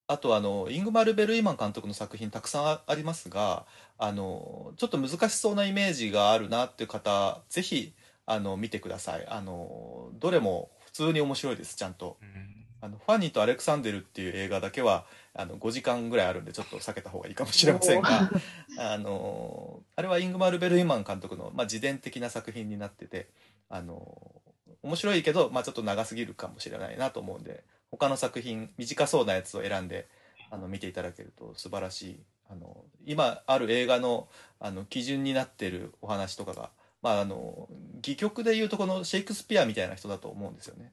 [0.09, 3.65] あとあのイングマル・ベルイマン監督の作品たくさんあありますが
[3.97, 7.93] あのちょっと難しそうなイメージがあるなっていう方ぜひ
[8.25, 18.29] あの見てくださいあのどれも普通に面白いですちゃんとうんああのファニーとアレクサンデルっていう映画だけはあの5時間ぐらいあるんでちょっと避けた方がいいかもしれませんが
[18.77, 23.29] あのあれはイングマル・ベルイマン監督の、まあ、自伝的な作品になってて
[23.69, 24.41] あの
[24.83, 30.07] 面白いけど、まあ、ちょっと長すぎるかもしれないなと思うんで他の作品短そうなやつを選んで
[30.49, 34.27] あの見ていただけると素晴らしいあの今ある映画の
[34.59, 36.69] あの基準になってるお話とかが、
[37.01, 37.67] まあ、あの
[37.99, 40.91] 戯曲でいうとこのシェイクスピアみたいな人だと思うんですよね。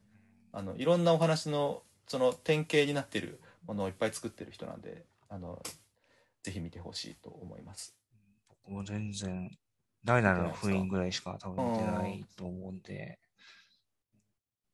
[0.54, 5.60] あのいろんなお話のその典型になってるものをいっぱい作ってる人なんであの
[6.42, 7.96] ぜひ見てほしいと思います。
[8.64, 9.50] 僕も全然、
[10.04, 13.18] ダイナの封印ぐらいしか多分見てないと思うんで、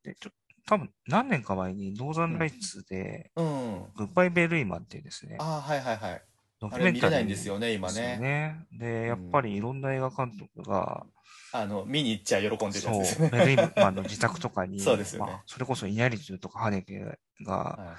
[0.03, 0.31] で、ちょ
[0.65, 3.85] 多分何年か前にノーザンライツで、うん。
[3.95, 6.21] グッバイベルイマンっていうですね、ああはいはいはい。
[6.59, 8.17] ドキあュメンタリーれ見れないんですよね今ね。
[8.17, 8.67] ね。
[8.71, 11.05] で、やっぱりいろんな映画監督が、
[11.53, 13.45] あの見に行っちゃ喜んでるやつですそう、よね。
[13.45, 17.95] ベルイマンの自宅とかに、そうですよねまあ、それこそイニャリチューとかハネケはいが、はいはい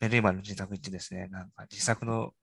[0.00, 2.34] ベルイマンの自宅行ってですね、なんか自作の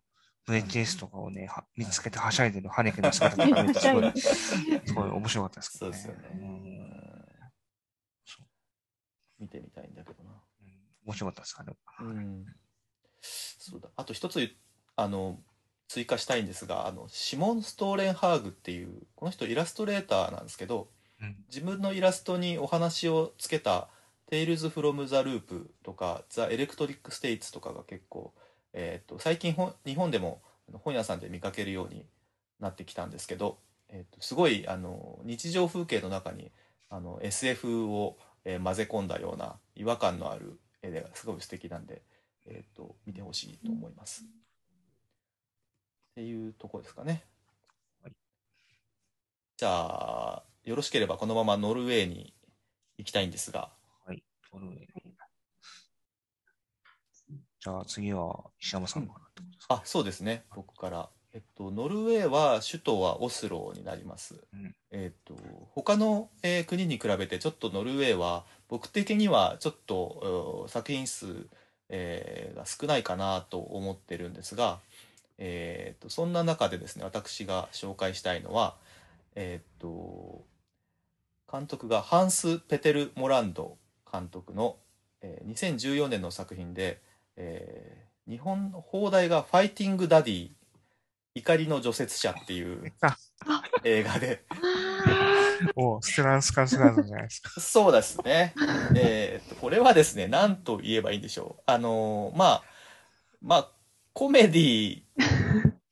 [0.47, 5.97] VHS とかをね、は見つけてはしゃいでるハネケの姿とか見て、すごい、すごい面白かったですけどね。
[5.97, 7.21] そうですよね。
[9.39, 10.29] 見てみたいんだけどな。
[10.31, 10.37] うん
[11.03, 11.77] 面白かったです、あれは。
[12.01, 12.45] うん。
[13.21, 13.89] そうだ。
[13.95, 14.55] あと一つ
[14.95, 15.39] あの
[15.91, 20.87] 追加したいんですが、あのシモン・ストーレンハーグっていうこの人イラストレーターなんですけど、
[21.21, 23.89] うん自分のイラストにお話をつけた
[24.31, 28.33] 「Tales from the Loop」とか「The Electric States」とかが結構、
[28.71, 32.05] えー、と最近ほ日本でも本屋さんで見かけるように
[32.61, 36.51] なってきたんですけど、えー、とすごいあの日常風景の中に
[36.89, 42.01] あの SF を、えー混ぜ込んだような違和感のある絵ですごい素敵なんで、
[42.45, 44.25] えー、と見てほしいと思います。
[46.11, 47.23] っていうところですかね。
[48.03, 48.13] はい。
[49.57, 52.33] じゃあよろしければこのままノルウェーに
[52.97, 53.69] 行きたいんですが、
[54.05, 54.23] はい。
[54.53, 54.77] ノルウェー。
[57.63, 60.43] じゃあ次は石山さんからってことですか、あそうですね。
[60.55, 64.75] 僕から、えっと、ノルウェーは首都はオスロになります、うん。
[64.89, 65.35] えっと
[65.69, 71.47] 他の、えー国に比べてちょっとノルウェーは僕的にはちょっとうん作品数、
[71.89, 74.79] えーが少ないかなと思ってるんですが、
[75.43, 78.75] えー、とそんな中でですね私が紹介したいのは
[79.33, 80.43] えっと
[81.51, 83.77] 監督がハンス・ペテル・モランド
[84.09, 84.77] 監督の、
[85.21, 87.01] えー2014年の作品で、
[87.35, 90.51] えー日本の邦題が「ファイティング・ダディ
[91.33, 93.17] 怒りの除雪車」っていうあ
[93.83, 94.43] 映画で
[95.75, 97.49] おステランスカスガードじゃないですか。
[97.59, 98.53] そうですね。
[98.95, 101.63] えーっと、これはですね、何と言えばいいんでしょう。
[101.65, 102.63] あのーまあ、
[103.41, 103.71] まあ、
[104.13, 105.01] コメディ、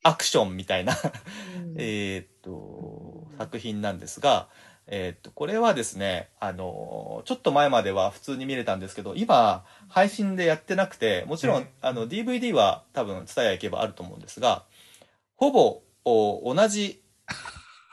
[0.02, 0.96] アクションみたいな、
[1.76, 4.48] えーっと、作品なんですが、
[4.86, 14.64] えーっと、これはですね、あのーちょっと前までは普通に見れたんですけど、今、配信でやってなくて、もちろうんん、あの、DVD は多分、伝え行けばあると思うんですが、
[15.36, 17.02] ほぼ、お同じ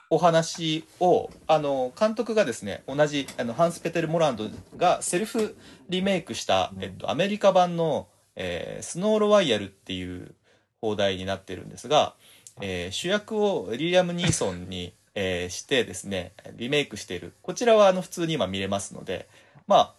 [0.10, 5.56] お話を、あの、監督がですね、同じ、あの、ハンス・ペテル・モランドがセルフ
[5.90, 10.34] リメイクした、えっと、アメリカ版の、えースノー・ロワイヤルっていう
[10.80, 12.14] 放題になってるんですが、
[12.62, 17.34] えー主役をリアム・ニーソンに、えーしてですね、リメイクしている。
[17.42, 19.28] こちらは、あの、普通に今見れますので、
[19.68, 19.96] まあ、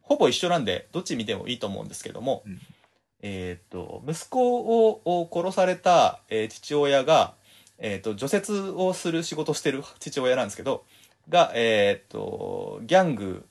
[0.00, 2.60] ほぼ一緒なんで、どっち見てもいいと思うんですけども、うん
[3.22, 7.34] えっと、息子をを殺された、えー父親が、
[7.78, 10.84] えっ、と、除雪をする仕事をしてる父親なんですけど、
[11.28, 13.44] が、えっ、と、ギャング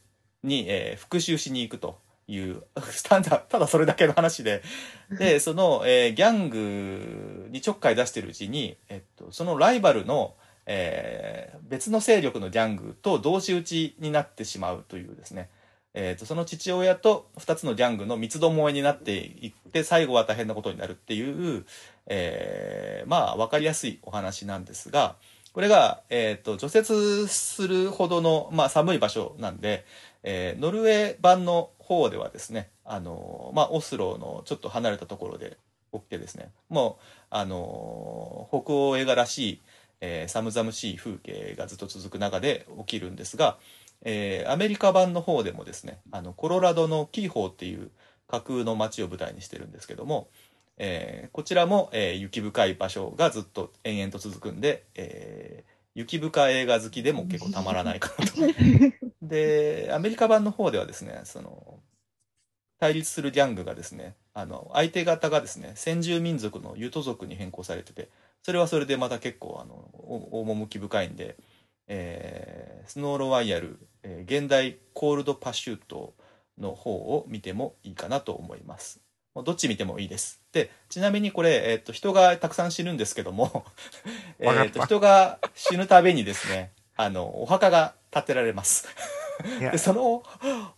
[0.43, 1.99] に、えー復讐しに行くと
[2.33, 2.63] いう、
[3.03, 4.61] ただ、ただそれだけの話で、
[5.11, 15.49] で、その、えーギャングにちょっかい出してるうちに、えっと、そのライバルの、えー別の勢力のギャングと同士討ちになってしまうというですね、
[15.93, 21.65] えー、とその父親と2つのギャングの三つどもえになっていって最後は大変なことになるっていう、
[22.07, 25.15] えーまあ分かりやすいお話なんですが
[25.53, 29.85] これが、えー、と除雪するほどの、まあ、寒い場所なんで、
[30.23, 35.58] えーノルウェー版の方ではですねあの、まあ、オスロのちょっと離れたところで
[35.93, 39.62] 起きてですねもうあの北欧映画らしい、
[39.99, 43.58] えー寒々しい風景がずっと続く中で起きるんですが、
[44.04, 47.91] えーアメリカ版の方でもですねあのコロラドのキーホーっていう
[48.30, 50.30] 架空の街を舞台にしてるんですけども、
[50.77, 58.34] えーこちらも、えー雪深い場所がずっと延々と続くんで、えー雪深映画好きでも結構たまらないかなと。
[59.21, 61.79] でアメリカ版の方ではですねその
[62.79, 68.10] 対立するギャングがですねあの相手方がですね先住民族のユト族に変更されてて
[68.43, 71.36] それはそれでまた結構あのお趣深いんで、
[71.88, 76.15] えースノーロワイヤル、えー現代コールドパシュート
[76.57, 79.01] の方を見てもいいかなと思います。
[79.34, 80.41] どっち見てもいいです。
[80.51, 83.65] で、ちなみにこれ、えっ、と、人がたくさん死ぬんですけども、
[84.39, 88.88] えっと、人が死ぬたびにですね、あの、お墓が建てられます。
[89.60, 90.24] で、その、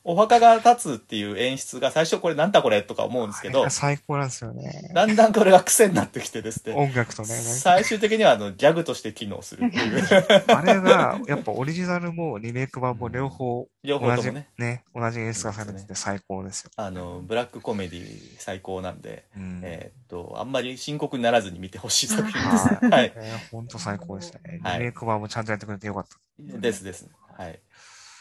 [0.03, 4.91] お墓が立つっていう演出が最初これなんだこれとか思うんですけど最高なんですよね。
[4.93, 7.27] だんだんこれが癖になってきてですね、音楽とね。
[7.27, 10.03] 最終的にはあの、ギャグとして機能するっていう、
[10.47, 16.71] あれが、やっぱオリジナルもリメイク版も両方両方ともね、ね、同じ演出がされてて最高ですよ。
[16.77, 19.61] あの、ブラックコメディ最高なんで、うん。
[19.63, 22.67] えーっと、あんまり深刻にならずに見てほしい作品です。
[22.67, 22.89] はい。
[22.91, 23.13] はい。
[23.15, 24.59] えー本当最高でしたね。
[24.63, 26.17] はいリメイク版もちゃんとやってくれてよかった。
[26.39, 27.07] ですです。
[27.37, 27.59] はい。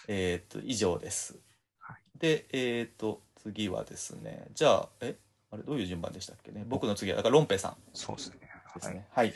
[0.08, 1.38] えーっと、以上です
[1.78, 1.96] は。
[2.18, 5.16] で、えーっと、次はですね、じゃあ、え？
[5.50, 6.64] あれ、どういう順番でしたっけね？
[6.66, 8.38] 僕の次は、だから、ロンペさんそうですね。
[8.64, 8.80] はい。
[8.80, 9.06] ですね。
[9.10, 9.34] はい。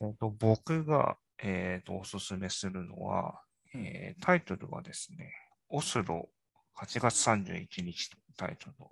[0.00, 3.42] えっ、と、僕が、えっ、と、おすすめするのは、
[3.74, 5.32] うんえータイトルはですね、
[5.68, 6.28] オスロ
[6.76, 8.90] 8月31日とタイトルの、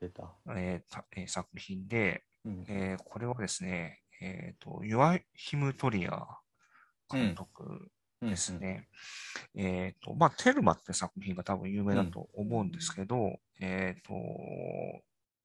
[0.00, 0.34] 出た。
[0.56, 2.64] えーたえー作品で、うん。
[2.68, 6.26] えーこれはですね、えっ、と、ユアヒムトリア
[7.10, 7.90] 監督
[8.22, 8.88] ですね。
[9.54, 14.12] えっ、と、まあ、テルマって作品が多分有名だと思うんですけど、えっ、と、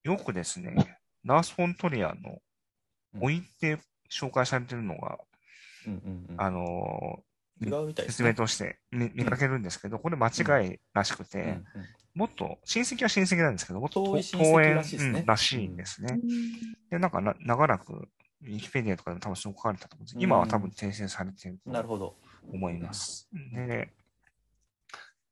[0.04, 2.40] よくですね、ナース・フォントリアの
[3.20, 5.18] 置いて紹介されてるのが、
[5.86, 5.94] うん。
[5.94, 6.26] うん。
[6.30, 6.36] うん。
[6.38, 7.24] あの
[7.60, 11.66] 違うみたいです説明として見見かけるんですけど、これ間違いらしくて、うんうん
[12.18, 16.20] もっと、親戚は親戚なんですけど、もっと遠い親戚遠縁らしいですねうんらしいんですね。
[16.90, 18.10] で、なんかな長らく、
[18.42, 22.16] ウィキペディアとかでも多分そう書かれたと思うんですうん今は多分訂正されているとなるほど。
[22.52, 23.30] 思います。
[23.54, 23.90] で、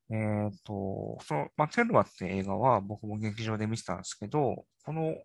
[0.10, 5.16] えっ、と、その、まあ、テルマって映画は僕も劇場で見てたんですけど、この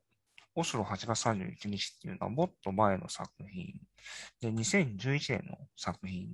[0.55, 3.75] オスロ8月31日っていうのはもっと前の作品。
[4.41, 6.33] で、2011年の作品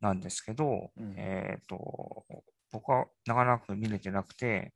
[0.00, 1.14] なんですけど、うん。
[1.16, 2.24] えっ、と、
[2.70, 4.72] 僕はなかなか見れてなくて、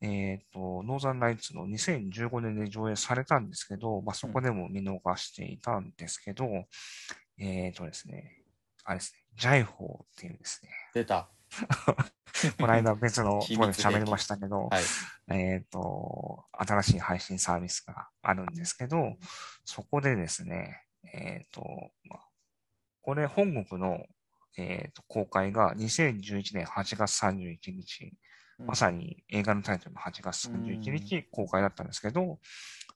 [0.00, 6.46] えっ、と、ノーザンライツの2015年で上映されたんですけど、まあ、そこでも見逃していたんですけど、
[7.38, 8.40] えっ、とですね、
[8.84, 11.30] あれですね、ジャイホーっていうですね、出た。
[12.58, 14.82] この間別の ところで喋りましたけど、はい。
[15.32, 19.16] えっ、と、新しい配信サービスがあるんですけど、
[19.64, 21.62] そこでですね、えっ、と、
[22.04, 22.28] まあ
[23.02, 24.04] これ本国の、
[24.58, 28.12] えーと公開が2011年8月31日、
[28.66, 32.38] まさに映画のタイトルも8月31日公開だったんですけど、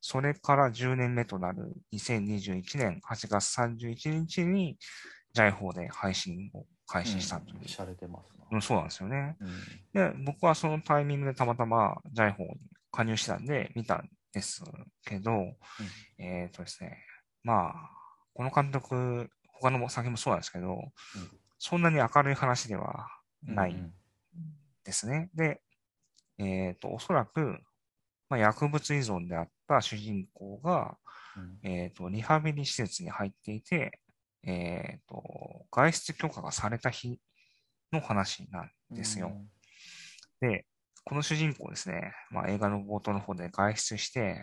[0.00, 4.76] それから10年目となる2021年8月31日に、
[5.34, 7.68] ジャイホーで配信を開始したといううん。
[7.68, 8.46] しゃれてますな。
[8.52, 9.36] うんそうなんですよね。
[9.40, 9.52] うん。
[9.92, 12.54] で、僕はそのタイミングでたまたまジャイホーに
[12.92, 14.62] 加入してたんで見たんです
[15.04, 15.56] けど、
[16.18, 16.98] えっ、とですね、
[17.42, 17.72] まあ、
[18.32, 20.78] この監督、他の作品もそうなんですけど、
[21.58, 23.08] そんなに明るい話では
[23.42, 23.92] ないうん
[24.84, 25.30] ですね。
[25.34, 25.62] で、
[26.38, 27.58] えっ、と、おそらく、
[28.28, 30.96] まあ、薬物依存であった主人公が、
[31.36, 34.00] うんえっ、と、リハビリ施設に入っていて、
[34.46, 37.18] えっ、と、外出許可がされた日
[37.92, 39.32] の話なんですよ。
[40.40, 40.66] で、
[41.04, 44.40] この主人公ですね、まあ、映画の冒頭の方で外出して、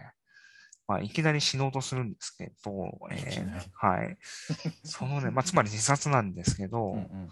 [0.87, 2.71] まあ、いきなり死のうとするんですけど、
[3.11, 4.17] えーはい。
[4.83, 7.29] そのね、まあ、つまり自殺なんですけど、うんうん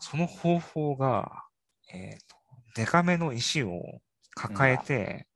[0.00, 1.44] その方法が、
[1.92, 2.36] えっ、と、
[2.76, 3.82] デカめの石を
[4.34, 5.26] 抱えて、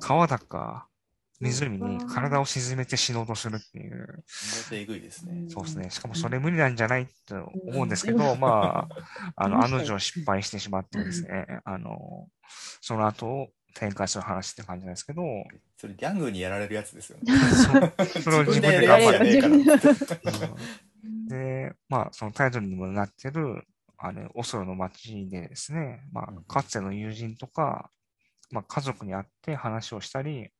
[0.00, 0.88] 川だか
[1.40, 4.24] 湖に体を沈めて死のうとするっていう、
[4.72, 5.44] えぐいですね。
[5.48, 5.90] そうですね。
[5.90, 8.88] しかもそれ無理なんじゃないと思うんですけど、ま
[9.36, 12.28] あ、あの、 案の定失敗してしまってですね、あの、
[12.80, 15.22] その後を展開する話って感じなんですけど、
[15.76, 17.24] それギャングにやられるやつですよね。
[17.26, 17.68] そ
[18.22, 19.18] それを自分で自頑張る。
[19.18, 19.56] 分でやれやれねえから
[20.24, 21.28] うん。
[21.28, 23.64] で、まあ、そのタイトルにもなってる、
[23.98, 26.38] あれ、オスロの街でですね、まうん。
[26.38, 27.90] あ、かつての友人とか、
[28.50, 30.50] まあ、家族に会って話をしたり、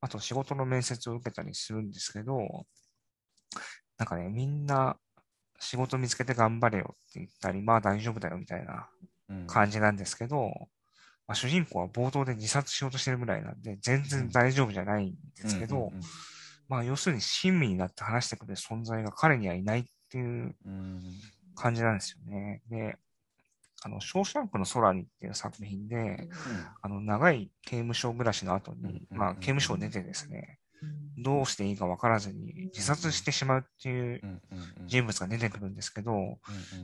[0.00, 2.66] あと仕事の面接を受けたりするんですけど、
[3.96, 4.96] なんかね、みんな
[5.58, 8.88] 仕事見つけて頑張れよって言ったり、まあ大丈夫だよみたいな
[9.28, 9.46] うん。
[9.46, 10.50] 感じなんですけど、
[11.26, 16.02] まあ、主人公は冒頭で自殺しようとしてるぐらいなんで、全然大丈夫じゃないんですけど、うんうん
[16.68, 21.02] まあ要するに親身になって話してくれる存在が彼にはいないっていううん。
[21.56, 22.62] 感じなんですよね。
[22.68, 22.96] で、
[23.82, 26.28] あの、ショーシャンクの空にっていう作品で、うん。
[26.82, 30.58] あの、長い刑務所暮らしの後に、うんまあ、刑務所を出てですね、
[31.16, 34.20] どうしていいかわからずに自殺してしまうっていう
[34.86, 36.38] 人物が出てくるんですけど、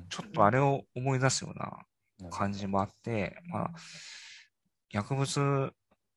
[0.09, 3.70] ちょっとあれを思い出すような感じもあって、まあ、
[4.90, 5.72] 薬物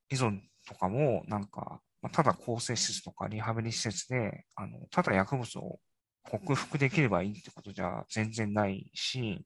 [0.10, 5.80] 依存とかも、なんか、まあただ更生施設とかリハビリ施設で、あの、ただ薬物を
[6.24, 9.44] 克服できればいいってことじゃ全然ないし、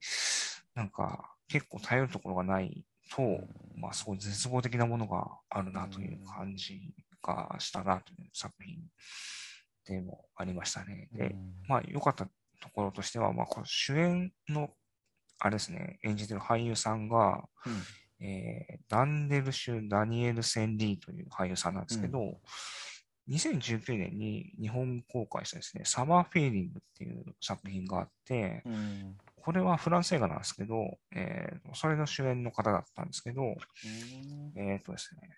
[0.82, 2.84] なんか、結構頼るところがない
[3.16, 3.22] と、
[3.76, 6.82] まあ、すごい絶望的なものがあるなという感じ
[7.22, 8.80] がしたなという作品
[9.86, 11.08] でもありましたね。
[11.14, 11.36] で、
[11.68, 14.72] まあ、良かったところとしては、まあ、こ主演の、
[15.38, 17.74] あれですね、演じてる俳優さんが、うん。
[18.24, 22.40] えーダンデルシュ・ダニエル・センリーという俳優さんなんですけど、
[23.30, 35.30] 2019年に日本公開したですね、サマーフィーリングっていう作品があって、うんこれはフランス映画なんですけど、えーそれの主演の方だったんですけど、うんえっ、とですね、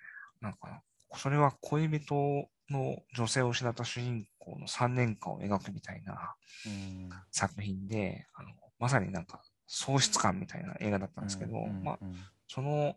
[0.41, 0.81] なんか、
[1.15, 6.35] それは恋人の女性を失った主人公の3年間を描くみたいな
[6.65, 7.09] うん。
[7.31, 8.49] 作品で、あの
[8.79, 12.15] まさになんか喪失感みたいな映画だったんですけど、うんまあ、うん
[12.47, 12.95] その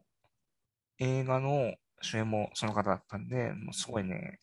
[0.99, 4.41] 映画の主演もその方だったんで、もうすごいね、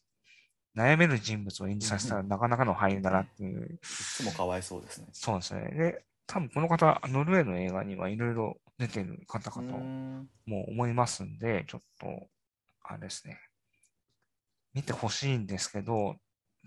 [0.75, 5.07] 悩める人物を演じさせたらなかなかの俳優だなっていう、いつもかわいそうですね。
[5.11, 5.61] そうですね。
[5.71, 10.27] で、多分この方、ノルウェーの映画にはいろいろ出てる方かうとん。
[10.47, 12.07] も思いますんで、ちょっと、
[12.81, 13.39] あれですね、
[14.73, 16.15] 見てほしいんですけど、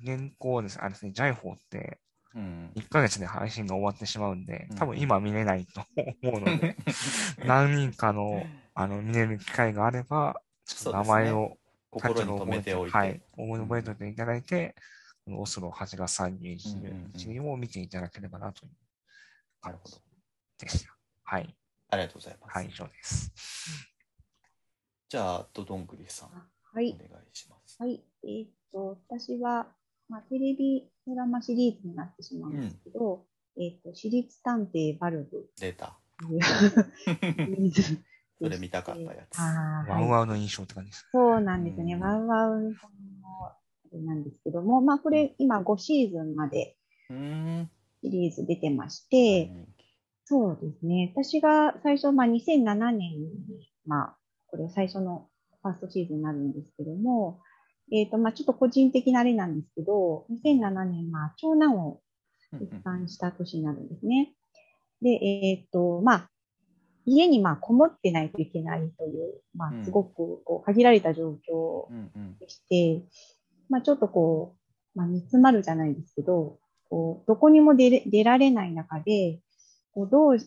[0.04, 1.98] 現行です、あれですね、ジャイフォーって
[2.36, 2.70] うん。
[2.76, 5.82] 1ヶ月で配信が終わってしまうんでうん、多分今見れないと
[6.22, 6.76] 思うので、
[7.44, 11.58] 何人かの、あの、見れる機会があれば、ちょっと名前を
[11.90, 12.96] 心に留めておいて。
[12.96, 14.76] はい、思い覚えておいていただいて、
[15.24, 17.18] このオスロ8月31うんうんうん。
[17.18, 18.72] 日を見ていただければなという
[19.62, 19.96] なるほど。
[20.58, 20.96] でした。
[21.24, 21.56] はい、
[21.90, 22.56] ありがとうございます。
[22.56, 23.32] はい、以上です。
[25.08, 26.94] じゃあ、ドドングリさん、はい。
[26.94, 27.76] お願いします。
[27.80, 28.02] はい。
[28.24, 29.68] えーっと、私は、
[30.08, 33.24] まあ、テレビドラマシリーズになってしまうんですけど、
[33.56, 35.98] えーっと、私立探偵バルブ出た。
[36.18, 36.52] というシ
[37.56, 38.02] リーズでして。
[38.38, 41.08] それ見たかったやつはいワウワウの印象って感じです。
[41.10, 41.94] そうなんですよね。
[41.94, 42.74] うんワウワウの
[43.46, 43.56] あ
[43.92, 46.76] れなんですけども、まあ、これ今5シーズンまで
[47.08, 47.16] うー
[47.62, 47.70] ん。
[48.06, 49.50] シリーズ出てまして、
[50.24, 51.12] そうですね。
[51.14, 53.30] 私が最初、まあ、2007年に、
[53.84, 55.28] まあ、これ最初の
[55.62, 57.40] ファーストシーズンになるんですけども、
[57.92, 62.00] えっ、と、まあ、ちょっと個人的なあれなんですけど、2007年、まあ、長男を
[62.52, 64.32] うん出産した年になるんですね。
[65.02, 66.30] で、えっ、と、まあ、
[67.04, 73.04] 家にまあ、こもってないといけないという、まうんあ、すごくこう限られた状況うんうんでして、
[73.68, 74.56] まあ、ちょっとこ
[74.94, 79.40] う、まあ、煮詰まるじゃないですけど、こう、どこにも出れ出られない中で、
[79.92, 80.38] こう、どう、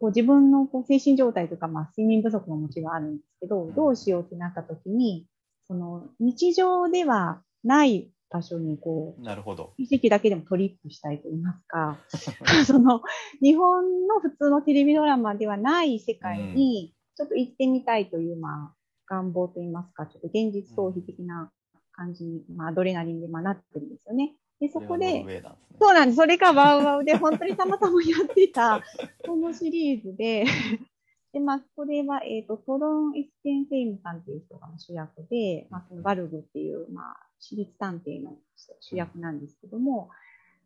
[0.00, 5.26] こう自分のこう精神状態とか、まあ、睡眠不足ももちろんあるんですけど、んどうしようってなった時に、
[5.66, 9.72] その、日常ではない場所に、こう、なるほど。
[9.76, 11.98] 一時だけでもトリップしたいと言いますか、
[12.66, 13.02] その、
[13.42, 18.74] 日本の普通のテレビドラマではない世界に、ちょっと行ってみたいという、まあ、
[19.08, 21.50] 願望と言いますか、ちょっと現実逃避的な
[21.92, 24.36] 感じに、まあ、アドレナリンで、まあ、なってるんですよね。
[24.60, 25.42] で、そこで。
[25.80, 26.16] そうなんです。
[26.16, 28.82] それがワウワウで、本当にたまたまやっていた、
[29.26, 30.44] このシリーズで、
[31.32, 38.36] で、まあ、これは、えっ、と、トロン・エステンセイムさんという人が主役で、まあ、そのバルグっていう、まあ、私立探偵の
[38.80, 40.10] 主役なんですけども、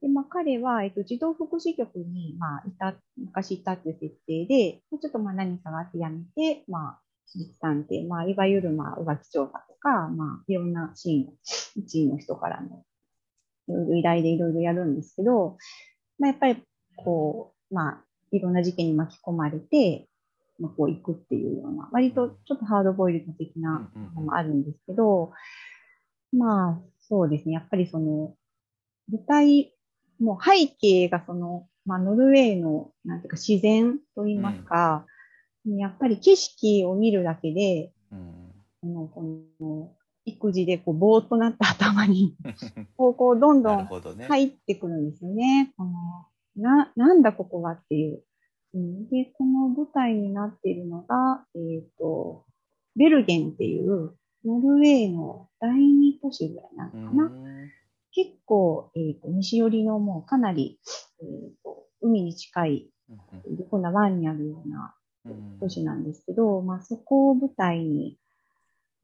[0.01, 11.35] で、まあ、彼は、えっ、と、児童福祉局に、まあ、いた、昔いたっていう設定で、ちょっとまあ、何かがあって辞めて、まあ、私立探偵、まあ、いわゆる、まあ、浮気調査とか、まあ、いろんなシーンを、
[11.77, 12.85] 一位の人からの、
[13.73, 15.57] いろいろ依頼でいろいろやるんですけど、
[16.19, 16.63] まあ、やっぱり、
[16.97, 20.09] こう、まあ、いろんな事件に巻き込まれて、
[20.59, 25.33] まあ、こう行くっていうような、割とちょっとハードボイルド的なうんうんうんのもあるんですけど、
[26.33, 27.55] まあ、そうですね。
[27.55, 28.35] やっぱりその、
[29.11, 29.75] 舞台、
[30.21, 35.07] もう背景がその、まあ、ノルウェーの、なんていうか自然と言いますか、
[35.65, 38.43] やっぱり景色を見るだけで、うん
[38.85, 39.23] あのこ
[39.61, 39.93] の
[40.25, 42.37] 育児でこうぼーっとなった頭に、
[42.97, 43.87] こう、こう、どんどん。
[44.29, 45.73] 入ってくるんですよね。
[45.77, 45.91] この
[46.57, 48.23] な、なんだここはっていう。
[48.75, 52.45] うん、で、この舞台になっているのが、えっ、と、
[52.97, 54.15] ベルゲンっていう、
[54.45, 57.25] ノルウェーの第二都市ぐらいなのかな。
[57.25, 57.43] うん
[58.15, 60.79] 結構、えっ、と、西寄りのもうかなり、
[61.23, 62.91] えっ、と、海に近い、
[63.71, 64.95] こんな湾にあるような
[65.25, 68.19] うん都市なんですけど、まあそこを舞台に、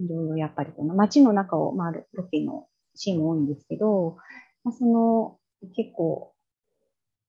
[0.01, 4.17] いろいろやっぱりこの街の中を、まあロロケのシーンも多いんですけど、
[4.65, 5.39] まあ、その
[5.75, 6.33] 結構、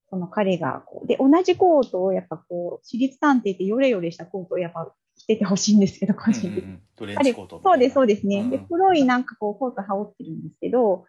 [0.09, 6.79] その彼がこう、で、同じコートをやっぱこう、私立探偵ってヨレヨレしたコートをやっぱ着ててほしいんですけど、個人的に。
[7.63, 8.41] そうです、そうですね。
[8.41, 8.49] うん。
[8.49, 11.05] で、黒いなんかこう、コート羽織ってるんですけど、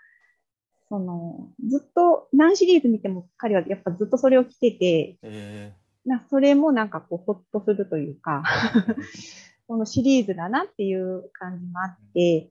[0.89, 5.73] その、ずっと、何シリーズ見ても彼はやっぱずっとそれを着てて、え
[6.05, 8.95] なそれもなんかこう、ほっとするというか、ー
[9.71, 12.51] このシリーズだなっていう感じもあって、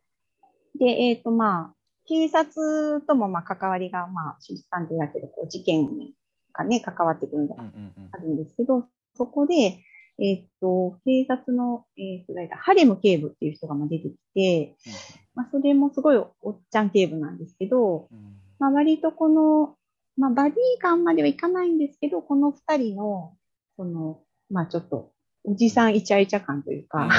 [0.80, 1.76] で、えっ、と、まあ、
[2.08, 5.90] 警察ともまあ関わりが、まあ、私立探偵だけど、こう、事件
[6.54, 8.10] がね、関わってくるのがうんうんうん。
[8.14, 8.86] あるんですけど、
[9.18, 9.84] そこで、
[10.18, 14.78] えっと、警察の、えっと、誰だ、ハレム警部っていう人がまあ出てきて、
[15.36, 18.38] まあ、それもすごいおっちゃん警部なんですけど、うん。
[18.60, 19.76] まあ、割とこの、
[20.16, 23.36] まあ、バディ感まではいかないんですけど、この二人の、
[23.76, 25.12] その、まあ、ちょっと、
[25.44, 27.10] おじさんイチャイチャ感というか、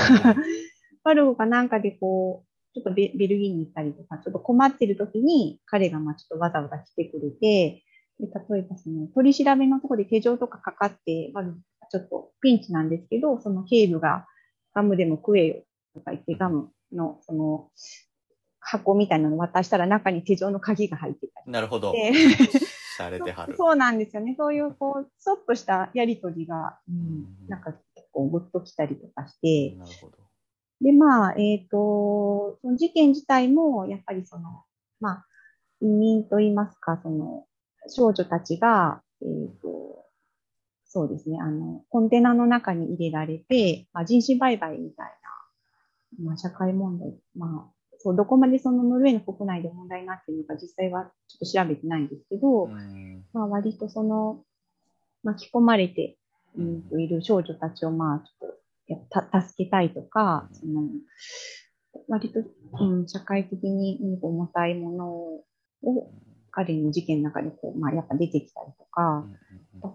[1.04, 7.82] バルゴがなんかでこう、ちょっとベベルギーに行ったりとか、ちょっと困ってる時に、彼がまあちょっとわざわざ来てくれて、
[8.18, 14.26] で例えばその取り調べのところで手錠とかかかって、バルゴがちょっとピンチなんですけど、その警部が
[14.74, 15.62] ガムでも食えよ
[15.94, 17.70] とか言ってガムのその
[18.60, 21.92] 箱みたいなの渡したら中に手錠の鍵が入ってたりなるほど。
[21.92, 22.58] して、
[22.96, 23.56] しゃれてはる。
[23.56, 24.34] そうなんですよね。
[24.38, 26.98] そういう、こう、ちょっとしたやりとりが、ううん
[27.46, 27.82] ん、なんか結
[28.12, 30.16] 構グッときたりとかして、なるほど。
[30.80, 34.64] で、まあ、えっ、と、その事件自体も、やっぱりその、
[35.00, 35.26] まあ、
[35.80, 37.46] 移民といいますか、その、
[37.88, 40.06] 少女たちが、えっ、と、
[40.86, 45.06] そうですね、あの、コンテナの中に入れられて、まあ、人身売買みたい
[46.18, 54.42] な、まあ、社会問題、まあ、そう、どこまでそのノルウェーの国内で問題になっているのか実際はちょっと調べてないんですけど、うんまあ割とその、
[55.22, 56.16] 巻き込まれて、
[56.56, 58.96] いる少女たちをまあちょっとや
[59.30, 60.88] た助けたいとか、その、
[62.08, 62.40] 割と、
[62.80, 65.44] うん、社会的にうん重たいものを
[66.50, 69.24] 彼の事件の中でこう、まあやっぱ出てきたりとか、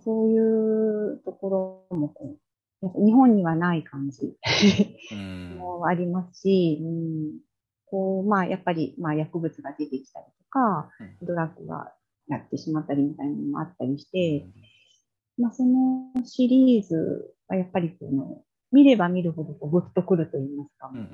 [0.03, 2.35] そういうところもこ
[2.81, 4.37] う、やっぱ日本にはない感じ
[5.11, 5.57] うん。
[5.57, 7.31] もありますし、うん、
[7.85, 10.89] こう、まあやっぱり、まあ薬物が出てきたりとか、
[11.21, 11.27] うん。
[11.27, 11.91] ドラッグが
[12.27, 14.47] やってしまったりみたいなのもあったりして、
[15.37, 20.89] まあ、そのシリーズはやっぱりこの、見れば見るほどこうグッとくると言いますか。
[20.93, 21.09] うんうんうん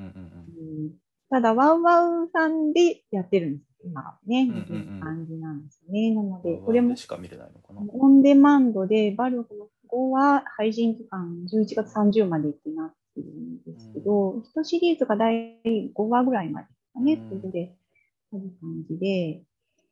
[0.85, 0.91] うん
[1.31, 4.41] ただ、ワウワウさんでやってるんですよ、今はね。
[4.41, 6.13] うんうんうんいい感じなんですね。
[6.13, 6.65] なので、うん。
[6.65, 7.81] これもしか見れないのかな。
[7.87, 17.75] オンデマンドで、バルゴの5は配信期間11月30までってなってるんですけど、一シリーズが第5話ぐらいまでですかね、うんそれで
[18.33, 19.41] ある感じで。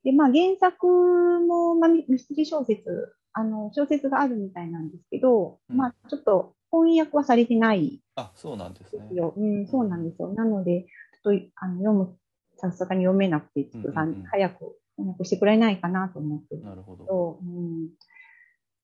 [0.03, 9.07] で、まあ原作も、まあミミステリー小説、あの、小説があるみたいなんですけど、うんまあちょっと翻訳はされてないあ、そうなんですね。
[9.35, 10.33] うん、そうなんですよ。
[10.33, 10.85] なので、
[11.23, 12.17] ちょっとあの読む、
[12.57, 17.05] さすがに読めなくて、ちょっとうんうんうん早く翻訳してくれないかなと思ってるなるほど。
[17.05, 17.89] と、うん、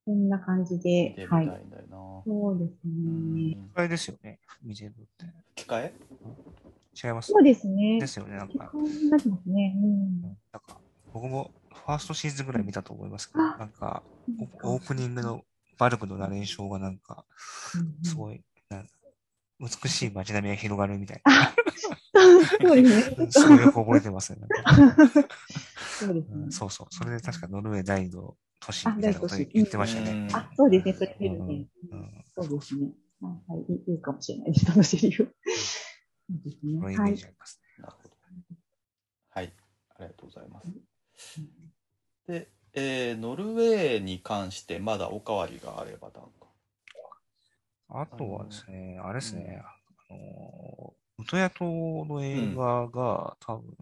[0.05, 1.45] こんな感じではい。
[2.25, 3.51] そうですうね。
[3.55, 4.39] んあれですよね。
[4.63, 5.25] 見てるって。
[5.55, 5.93] 吹き替え
[7.03, 7.31] 違います？
[7.31, 7.99] そうですね。
[7.99, 8.37] ですよね。
[8.37, 9.75] なんか、こんなってますね。
[9.75, 10.21] うん。
[10.21, 10.79] なんか
[11.13, 11.51] 僕も
[11.86, 14.03] ファーストシーズンぐらい見たと思いますけど、あなんか、
[14.63, 15.43] オオープニングの
[15.78, 17.26] バルクのナレーションがなんか、
[18.03, 18.89] すごい、なんか
[19.59, 21.53] 美しい街並みが広がるみたいな。
[22.13, 23.28] そうですね。
[23.32, 24.39] すごいよく覚えてますね。
[25.99, 26.51] そうですねうん。
[26.51, 26.88] そうそう。
[26.89, 30.11] それで確かノルウェー第二の都市あみたいなこと言ってましたね。
[30.11, 30.93] うんあ、そうですね。
[30.93, 31.67] それ見るね。
[31.91, 32.89] うんそうですね。
[33.21, 34.65] あはい、いいいいかもしれないです。
[34.65, 35.23] そのセリフ。
[35.45, 36.80] そうですね。
[36.80, 37.17] このイメーはい。
[37.17, 37.84] ジありますね。
[37.84, 38.15] なるほど。
[39.30, 39.53] はい。
[39.97, 40.67] ありがとうございます。
[42.28, 46.45] で、えーノルウェーに関してまだおかわりがあればなんか。
[47.89, 49.61] あとはですね、あれですね、
[50.09, 53.76] あの、ウトヤ島の映画が多分、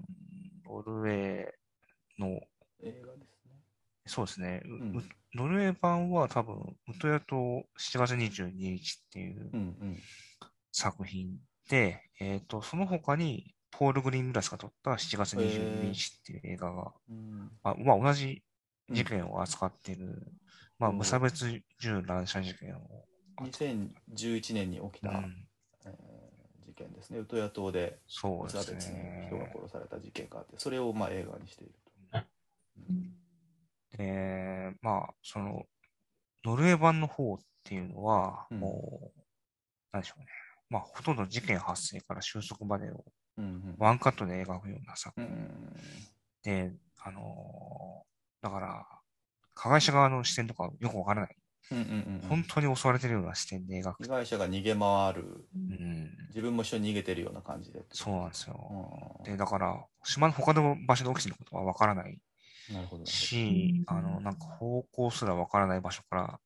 [0.66, 2.42] ノルウェーの、
[2.84, 3.52] 映画ですね。
[4.06, 5.04] そうですね、ううんう
[5.36, 6.56] ノルウェー版は多分、
[6.88, 10.00] ウトヤ島7月22日っていううんうん。
[10.72, 11.40] 作品
[11.70, 18.44] で、えっと、その他に、ポール・グリーングラスが撮った7月22日っていう映画が、うんあまあ、同じ
[18.90, 20.34] 事件を扱っている、
[20.80, 23.06] まあ、うん無差別銃乱射事件を、
[23.42, 25.48] 2011年に起きた、うん、
[25.86, 26.14] えー
[26.74, 27.20] 事件ですね。
[27.20, 29.28] ウトヤ島で無差別にね。
[29.30, 31.92] 人が殺された事件があって、それをまあ映画にしていると。
[33.98, 35.68] で、まあ、その、
[36.44, 39.20] ノルウェー版の方っていうのは、うんもう、
[39.92, 40.26] なんでしょうね。
[40.70, 43.06] まあ、ほとんど事件発生から収束までを
[43.38, 45.28] うんうんワンカットで描くような作うんう
[46.44, 48.86] 品んで、あのーだから、
[49.54, 51.36] 加害者側の視点とかよくわからない。
[51.72, 54.10] うんうんうんうん本当に襲われてるような視点で描く被。
[54.10, 57.86] 害者が逃げ回る、うん、自分も一緒に逃げてるような感じで。
[57.90, 59.18] そうなんですうよ。
[59.22, 62.20] んで、だから、島の他の場所で起きてることはわからない
[62.72, 63.06] なるほど。
[63.06, 66.40] し、うんあの、なんか方向すらわからない場所から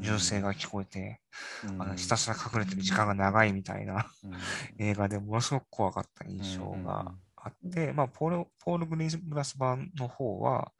[0.00, 1.20] 銃声が聞こえて、
[1.68, 4.34] うん、あのひたすら隠れてる時間が長いみたいなうん。
[4.78, 10.72] 映画でものすごく怖かった印象があって、まあ、ポール、ポール・グリーングラス版の方は、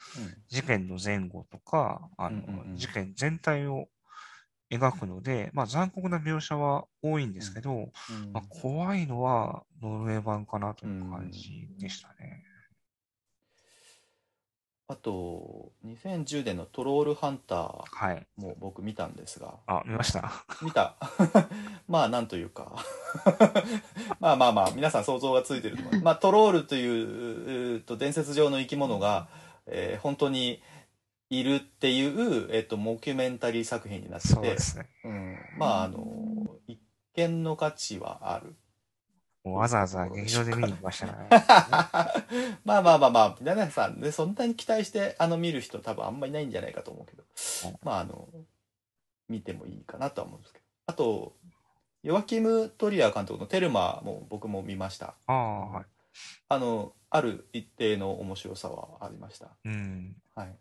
[0.48, 3.88] 事件の前後とか、あの、事件全体を
[4.70, 7.92] 描くので、まあ、残酷な描写は多いんですけど、
[8.32, 12.44] まあ、怖いのはノルウェー版かなという感じでしたね。
[14.94, 18.26] ああと、2010年のトロールハンターはい。
[18.36, 20.30] も僕見たんですが、あ、見ました？
[20.62, 20.96] 見た。
[21.88, 22.76] まあ、なんというか。
[24.20, 26.04] まあまあまあ、皆さん想像がついてると思います。
[26.04, 29.28] まあ、トロールという、と伝説上の生き物が、
[29.66, 30.62] えー本当に
[31.30, 34.88] いるっていう、えっと、モキュメンタリー作品になっててそうで、すね。
[35.04, 35.98] うん、まあ、あの、
[36.68, 36.78] 一
[37.14, 38.54] 見の価値はある。
[39.44, 41.12] もうわざわざ劇場で見に行きましたね。
[42.64, 47.22] まあまあまあまあ、皆さんね、そんなに期待して、あの、見る人多分あんまりいないんじゃないかと思うけど、
[47.82, 48.26] まあ、あの、
[49.28, 50.64] 見てもいいかなとは思うんですけど。
[50.86, 51.36] あと、
[52.02, 55.14] ヨアキム・トリア監督のテルマも僕も見ました。
[55.26, 55.84] ああ、はい。
[56.48, 59.50] あの、ある一定の面白さはありました。
[59.64, 60.16] うん。
[60.34, 60.56] はい。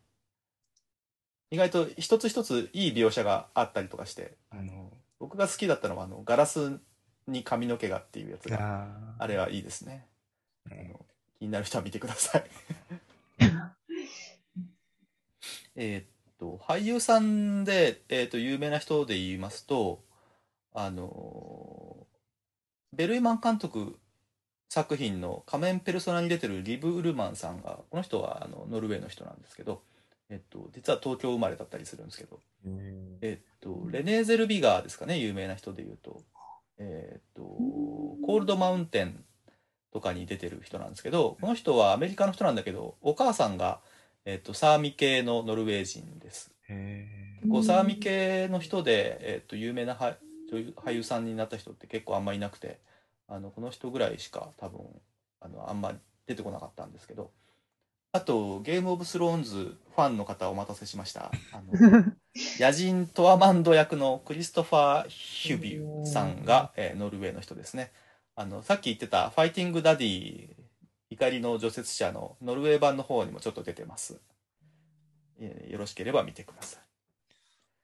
[1.52, 6.80] 意外と一つ一ついい描写があったりとかして、あの、僕が好きだったのは、あの、ガラス
[7.28, 8.88] に髪の毛がっていうやつが、ー
[9.20, 10.08] あれはいいですね。
[10.66, 11.06] あねの
[11.40, 12.44] 気になる人は見てください。
[15.76, 16.06] えーっ
[16.38, 20.04] と、俳優さんで、えーっと、有名な人で言いますと、
[20.74, 22.08] あの、
[22.94, 23.98] ベルイマン監督
[24.70, 29.84] 作品の仮面ペルソナに出てるリブ・ウルマンさんが、この人はあのノルウェーの人なんですけど、
[30.30, 35.93] えっと、実は東京生まれだったりするんですけど、うんえっと、レネーゼルビガーですかね、有名な人で言う
[38.34, 39.24] コールドマウンテン
[39.92, 43.80] とかに出てる人なんですけど、この人はアメリカの人なんだけど、お母さんが、
[44.26, 46.52] えっと、サーミ系のノルウェー人です。
[46.68, 47.08] へ
[47.48, 50.16] こうサーミ系の人で、えっと、有名な俳
[50.52, 52.80] 女優俳優さんになった人って結構あんまりいなくて、
[53.28, 54.80] あの、この人ぐらいしか多分、
[55.40, 57.30] あの、あんまり出てこなかったんですけど、
[58.14, 61.32] あと、ゲームオブスローンズファンの方お待たせしました。
[61.52, 62.14] あの、
[62.60, 67.92] 野人トアマンド役のクリストファー・ヒュビュさんが、えーノルウェーの人ですね。
[68.36, 70.50] あの、さっき言ってたファイティングダディ
[71.10, 74.20] 怒りの除雪車のノルウェー版の方にもちょっと出てます。
[75.40, 76.82] えーよろしければ見てください。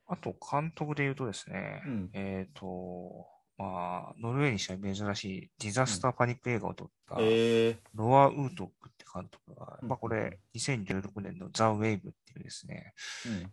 [0.08, 2.10] あと、監督で言うとですね、うん。
[2.14, 3.28] えっと、
[3.58, 9.90] まあ、ノルウェーにしては珍しいディザスターパニック映画を撮った、えロア・ウートックって監督が、うん。
[9.90, 12.94] まあこれ、2016年のザ・ウェイブっていうですね、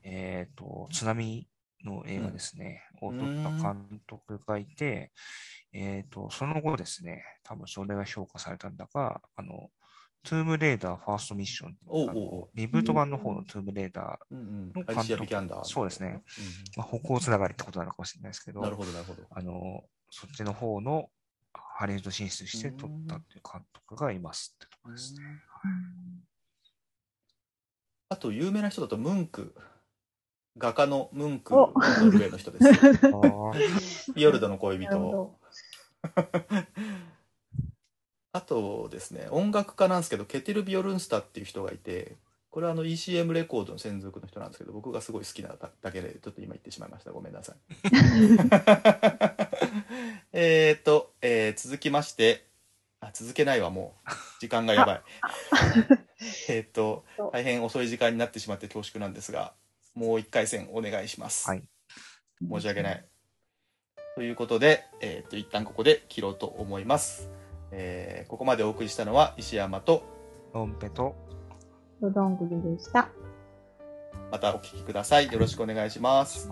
[0.02, 1.46] えっと、津波
[1.84, 3.40] の映画ですね、を撮うん。
[3.40, 5.12] った監督がいて、
[5.78, 9.68] えっと、その後ですね、多分それが評価されたんだが、あの、
[10.22, 14.66] トゥームレーダーファーストミッションっていうあのおうおうおうリブート版の方のトゥームレーダー、うんうん。
[14.68, 15.64] の監督アリシア・ビキャンダー。
[15.64, 16.08] そうですね。
[16.08, 16.14] うん
[16.78, 19.22] まあ、歩行つながりってことなのかもしれないですけど、なるほど、なるほど。
[19.30, 21.10] あの、そっちの方の
[21.52, 25.20] ハリウッド進出して撮ったっていう監督がいますってところですね。
[28.08, 29.54] あと、有名な人だと、ムンク。
[30.58, 32.66] 画家のムンク、おノルウェーの人です。
[32.66, 35.38] あーフィヨルドの恋人。
[36.14, 36.28] ど。
[38.32, 42.16] あとですね、音楽家なんですけど、ケテル・ビオルンスタっていう人がいて、
[42.50, 47.12] これはあの ECM レコードの専属の人なんですけど、僕がすごい好きなだけで、ちょっと今言ってしまいました。
[47.12, 47.56] ごめんなさい。
[50.32, 52.46] えっと、えー続きまして、
[53.00, 54.10] あ、続けないわ、もう。
[54.40, 55.02] 時間がやばい。
[56.48, 59.54] えっと、大変遅い時間になってしまって恐縮なんですが、
[59.94, 61.48] もう一回戦お願いします。
[61.48, 61.62] はい
[62.42, 63.15] 申し訳ない。
[64.16, 67.30] ということで、えっと、一旦ここで切ろうと思います。
[67.70, 70.02] えーここまでお送りしたのは石山と、
[70.54, 71.14] ロンペと、
[72.00, 73.10] どどんぐりでした。
[74.32, 75.30] またお聞きください。
[75.30, 76.50] よろしくお願いします。